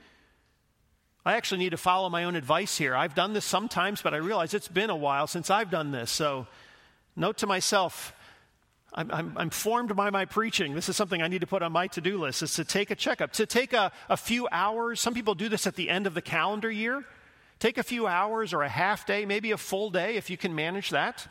I 1.25 1.35
actually 1.35 1.59
need 1.59 1.71
to 1.71 1.77
follow 1.77 2.09
my 2.09 2.25
own 2.25 2.35
advice 2.35 2.77
here. 2.77 2.97
I've 2.97 3.15
done 3.15 3.33
this 3.33 3.45
sometimes, 3.45 4.03
but 4.03 4.13
I 4.13 4.17
realize 4.17 4.55
it's 4.55 4.69
been 4.69 4.91
a 4.91 4.97
while 4.97 5.27
since 5.27 5.51
I've 5.51 5.71
done 5.71 5.93
this. 5.93 6.11
So, 6.11 6.47
note 7.15 7.39
to 7.39 7.47
myself, 7.47 8.15
I'm, 8.93 9.11
I'm, 9.11 9.33
I'm, 9.37 9.51
formed 9.51 9.95
by 9.95 10.11
my 10.11 10.25
preaching. 10.25 10.75
This 10.75 10.89
is 10.89 10.97
something 10.97 11.23
I 11.23 11.29
need 11.29 11.41
to 11.41 11.47
put 11.47 11.63
on 11.63 11.73
my 11.73 11.87
to 11.89 12.01
do 12.01 12.19
list, 12.19 12.43
is 12.43 12.55
to 12.55 12.65
take 12.65 12.91
a 12.91 12.97
checkup, 12.97 13.33
to 13.35 13.47
take 13.47 13.73
a, 13.73 13.93
a 14.09 14.17
few 14.17 14.49
hours. 14.51 15.01
Some 15.01 15.15
people 15.15 15.35
do 15.35 15.49
this 15.49 15.67
at 15.67 15.77
the 15.77 15.89
end 15.89 16.07
of 16.07 16.15
the 16.15 16.23
calendar 16.23 16.71
year. 16.71 17.05
Take 17.59 17.79
a 17.79 17.83
few 17.85 18.07
hours 18.09 18.53
or 18.53 18.63
a 18.63 18.69
half 18.69 19.07
day, 19.07 19.25
maybe 19.25 19.53
a 19.53 19.57
full 19.57 19.91
day 19.91 20.17
if 20.17 20.29
you 20.29 20.37
can 20.37 20.55
manage 20.55 20.91
that 20.91 21.29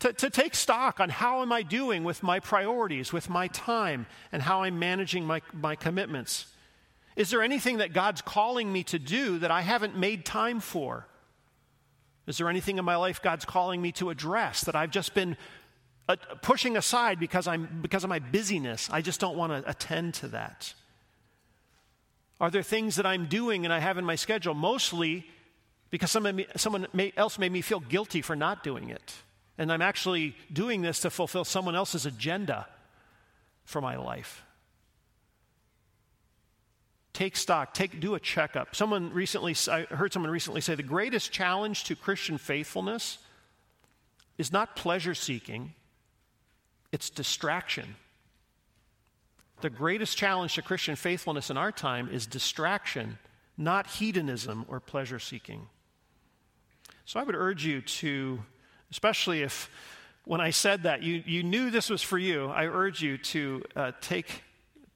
to, 0.00 0.12
to 0.12 0.30
take 0.30 0.54
stock 0.54 1.00
on 1.00 1.08
how 1.08 1.42
am 1.42 1.52
I 1.52 1.62
doing 1.62 2.04
with 2.04 2.22
my 2.22 2.40
priorities, 2.40 3.12
with 3.12 3.28
my 3.28 3.48
time, 3.48 4.06
and 4.30 4.42
how 4.42 4.62
I'm 4.62 4.78
managing 4.78 5.24
my, 5.24 5.42
my 5.52 5.74
commitments. 5.74 6.46
Is 7.18 7.30
there 7.30 7.42
anything 7.42 7.78
that 7.78 7.92
God's 7.92 8.22
calling 8.22 8.72
me 8.72 8.84
to 8.84 8.98
do 8.98 9.40
that 9.40 9.50
I 9.50 9.62
haven't 9.62 9.96
made 9.96 10.24
time 10.24 10.60
for? 10.60 11.08
Is 12.28 12.38
there 12.38 12.48
anything 12.48 12.78
in 12.78 12.84
my 12.84 12.94
life 12.94 13.20
God's 13.20 13.44
calling 13.44 13.82
me 13.82 13.90
to 13.92 14.10
address 14.10 14.62
that 14.62 14.76
I've 14.76 14.92
just 14.92 15.14
been 15.14 15.36
uh, 16.08 16.14
pushing 16.42 16.76
aside 16.76 17.18
because, 17.18 17.48
I'm, 17.48 17.80
because 17.82 18.04
of 18.04 18.08
my 18.08 18.20
busyness. 18.20 18.88
I 18.92 19.02
just 19.02 19.18
don't 19.18 19.36
want 19.36 19.52
to 19.52 19.68
attend 19.68 20.14
to 20.14 20.28
that. 20.28 20.72
Are 22.40 22.52
there 22.52 22.62
things 22.62 22.94
that 22.94 23.04
I'm 23.04 23.26
doing 23.26 23.64
and 23.64 23.74
I 23.74 23.80
have 23.80 23.98
in 23.98 24.04
my 24.04 24.14
schedule? 24.14 24.54
Mostly 24.54 25.26
because 25.90 26.12
someone, 26.12 26.44
someone 26.54 26.86
else 27.16 27.36
made 27.36 27.50
me 27.50 27.62
feel 27.62 27.80
guilty 27.80 28.22
for 28.22 28.36
not 28.36 28.62
doing 28.62 28.90
it. 28.90 29.16
And 29.58 29.72
I'm 29.72 29.82
actually 29.82 30.36
doing 30.52 30.82
this 30.82 31.00
to 31.00 31.10
fulfill 31.10 31.44
someone 31.44 31.74
else's 31.74 32.06
agenda 32.06 32.68
for 33.64 33.80
my 33.80 33.96
life. 33.96 34.44
Take 37.12 37.36
stock, 37.36 37.74
take, 37.74 38.00
do 38.00 38.14
a 38.14 38.20
checkup. 38.20 38.76
Someone 38.76 39.12
recently, 39.12 39.56
I 39.70 39.82
heard 39.94 40.12
someone 40.12 40.30
recently 40.30 40.60
say 40.60 40.74
the 40.74 40.82
greatest 40.82 41.32
challenge 41.32 41.84
to 41.84 41.96
Christian 41.96 42.38
faithfulness 42.38 43.18
is 44.36 44.52
not 44.52 44.76
pleasure 44.76 45.14
seeking, 45.14 45.74
it's 46.92 47.10
distraction. 47.10 47.96
The 49.60 49.70
greatest 49.70 50.16
challenge 50.16 50.54
to 50.54 50.62
Christian 50.62 50.94
faithfulness 50.94 51.50
in 51.50 51.56
our 51.56 51.72
time 51.72 52.08
is 52.08 52.26
distraction, 52.26 53.18
not 53.56 53.88
hedonism 53.88 54.64
or 54.68 54.78
pleasure 54.78 55.18
seeking. 55.18 55.66
So 57.04 57.18
I 57.18 57.24
would 57.24 57.34
urge 57.34 57.64
you 57.64 57.80
to, 57.80 58.38
especially 58.92 59.42
if 59.42 59.68
when 60.24 60.40
I 60.40 60.50
said 60.50 60.82
that 60.82 61.02
you, 61.02 61.22
you 61.26 61.42
knew 61.42 61.70
this 61.70 61.88
was 61.88 62.02
for 62.02 62.18
you, 62.18 62.48
I 62.48 62.66
urge 62.66 63.02
you 63.02 63.16
to 63.18 63.64
uh, 63.74 63.92
take, 64.00 64.42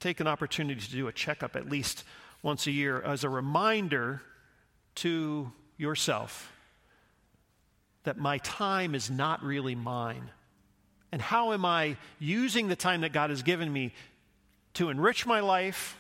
take 0.02 0.18
an 0.18 0.26
opportunity 0.26 0.80
to 0.80 0.90
do 0.90 1.06
a 1.06 1.12
checkup 1.12 1.54
at 1.54 1.70
least 1.70 2.04
once 2.42 2.66
a 2.66 2.72
year 2.72 3.00
as 3.00 3.22
a 3.22 3.28
reminder 3.28 4.20
to 4.96 5.52
yourself 5.76 6.52
that 8.02 8.18
my 8.18 8.38
time 8.38 8.96
is 8.96 9.08
not 9.08 9.44
really 9.44 9.76
mine. 9.76 10.28
And 11.12 11.22
how 11.22 11.52
am 11.52 11.64
I 11.64 11.96
using 12.18 12.66
the 12.66 12.74
time 12.74 13.02
that 13.02 13.12
God 13.12 13.30
has 13.30 13.44
given 13.44 13.72
me 13.72 13.92
to 14.74 14.90
enrich 14.90 15.24
my 15.24 15.38
life? 15.38 15.96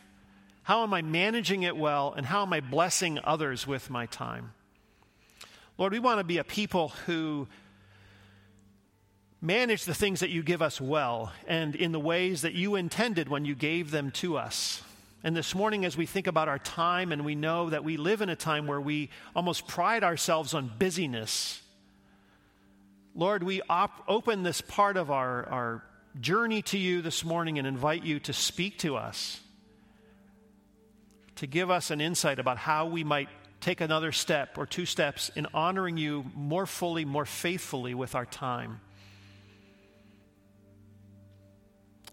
How 0.64 0.82
am 0.82 0.92
I 0.92 1.02
managing 1.02 1.62
it 1.62 1.76
well? 1.76 2.12
And 2.16 2.26
how 2.26 2.42
am 2.42 2.52
I 2.52 2.58
blessing 2.58 3.20
others 3.22 3.68
with 3.68 3.88
my 3.88 4.06
time? 4.06 4.52
Lord, 5.78 5.92
we 5.92 6.00
want 6.00 6.18
to 6.18 6.24
be 6.24 6.38
a 6.38 6.44
people 6.44 6.88
who 7.06 7.46
manage 9.42 9.84
the 9.84 9.94
things 9.94 10.20
that 10.20 10.30
you 10.30 10.42
give 10.42 10.62
us 10.62 10.80
well 10.80 11.32
and 11.48 11.74
in 11.74 11.90
the 11.90 11.98
ways 11.98 12.42
that 12.42 12.54
you 12.54 12.76
intended 12.76 13.28
when 13.28 13.44
you 13.44 13.56
gave 13.56 13.90
them 13.90 14.12
to 14.12 14.36
us. 14.38 14.80
And 15.24 15.36
this 15.36 15.54
morning, 15.54 15.84
as 15.84 15.96
we 15.96 16.06
think 16.06 16.28
about 16.28 16.48
our 16.48 16.60
time 16.60 17.10
and 17.10 17.24
we 17.24 17.34
know 17.34 17.70
that 17.70 17.84
we 17.84 17.96
live 17.96 18.22
in 18.22 18.28
a 18.28 18.36
time 18.36 18.68
where 18.68 18.80
we 18.80 19.10
almost 19.34 19.66
pride 19.66 20.04
ourselves 20.04 20.54
on 20.54 20.70
busyness, 20.78 21.60
Lord, 23.14 23.42
we 23.42 23.60
op- 23.68 24.04
open 24.08 24.44
this 24.44 24.60
part 24.60 24.96
of 24.96 25.10
our, 25.10 25.44
our 25.48 25.84
journey 26.20 26.62
to 26.62 26.78
you 26.78 27.02
this 27.02 27.24
morning 27.24 27.58
and 27.58 27.66
invite 27.66 28.04
you 28.04 28.20
to 28.20 28.32
speak 28.32 28.78
to 28.78 28.96
us, 28.96 29.40
to 31.36 31.48
give 31.48 31.68
us 31.68 31.90
an 31.90 32.00
insight 32.00 32.38
about 32.38 32.58
how 32.58 32.86
we 32.86 33.02
might 33.02 33.28
take 33.60 33.80
another 33.80 34.12
step 34.12 34.56
or 34.56 34.66
two 34.66 34.86
steps 34.86 35.30
in 35.34 35.46
honoring 35.52 35.96
you 35.96 36.24
more 36.34 36.66
fully, 36.66 37.04
more 37.04 37.26
faithfully 37.26 37.94
with 37.94 38.14
our 38.14 38.26
time. 38.26 38.80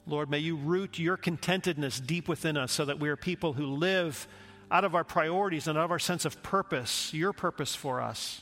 Lord, 0.10 0.30
may 0.30 0.40
you 0.40 0.56
root 0.56 0.98
your 0.98 1.18
contentedness 1.18 2.00
deep 2.06 2.28
within 2.28 2.58
us 2.58 2.72
so 2.72 2.86
that 2.86 3.00
we 3.00 3.10
are 3.10 3.16
people 3.16 3.54
who 3.54 3.68
live 3.68 4.28
out 4.72 4.84
of 4.84 4.96
our 4.96 5.04
priorities 5.04 5.68
and 5.68 5.78
out 5.78 5.86
of 5.86 5.92
our 5.92 6.00
sense 6.00 6.26
of 6.26 6.42
purpose, 6.42 7.14
your 7.14 7.32
purpose 7.32 7.76
for 7.76 8.02
us, 8.02 8.42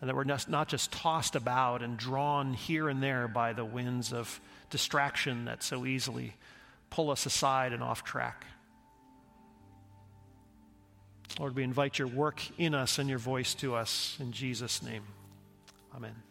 and 0.00 0.08
that 0.08 0.14
we're 0.14 0.24
not 0.24 0.68
just 0.68 0.92
tossed 0.92 1.34
about 1.34 1.82
and 1.82 1.96
drawn 1.96 2.54
here 2.54 2.88
and 2.88 3.02
there 3.02 3.26
by 3.28 3.52
the 3.52 3.64
winds 3.64 4.12
of 4.12 4.40
distraction 4.70 5.46
that 5.46 5.62
so 5.62 5.86
easily 5.86 6.34
pull 6.90 7.10
us 7.10 7.26
aside 7.26 7.72
and 7.72 7.82
off 7.82 8.04
track. 8.04 8.46
Lord, 11.38 11.54
we 11.56 11.64
invite 11.64 11.98
your 11.98 12.08
work 12.08 12.40
in 12.58 12.74
us 12.74 12.98
and 12.98 13.08
your 13.08 13.18
voice 13.18 13.54
to 13.56 13.74
us. 13.74 14.16
In 14.20 14.32
Jesus' 14.32 14.82
name, 14.82 15.02
amen. 15.94 16.25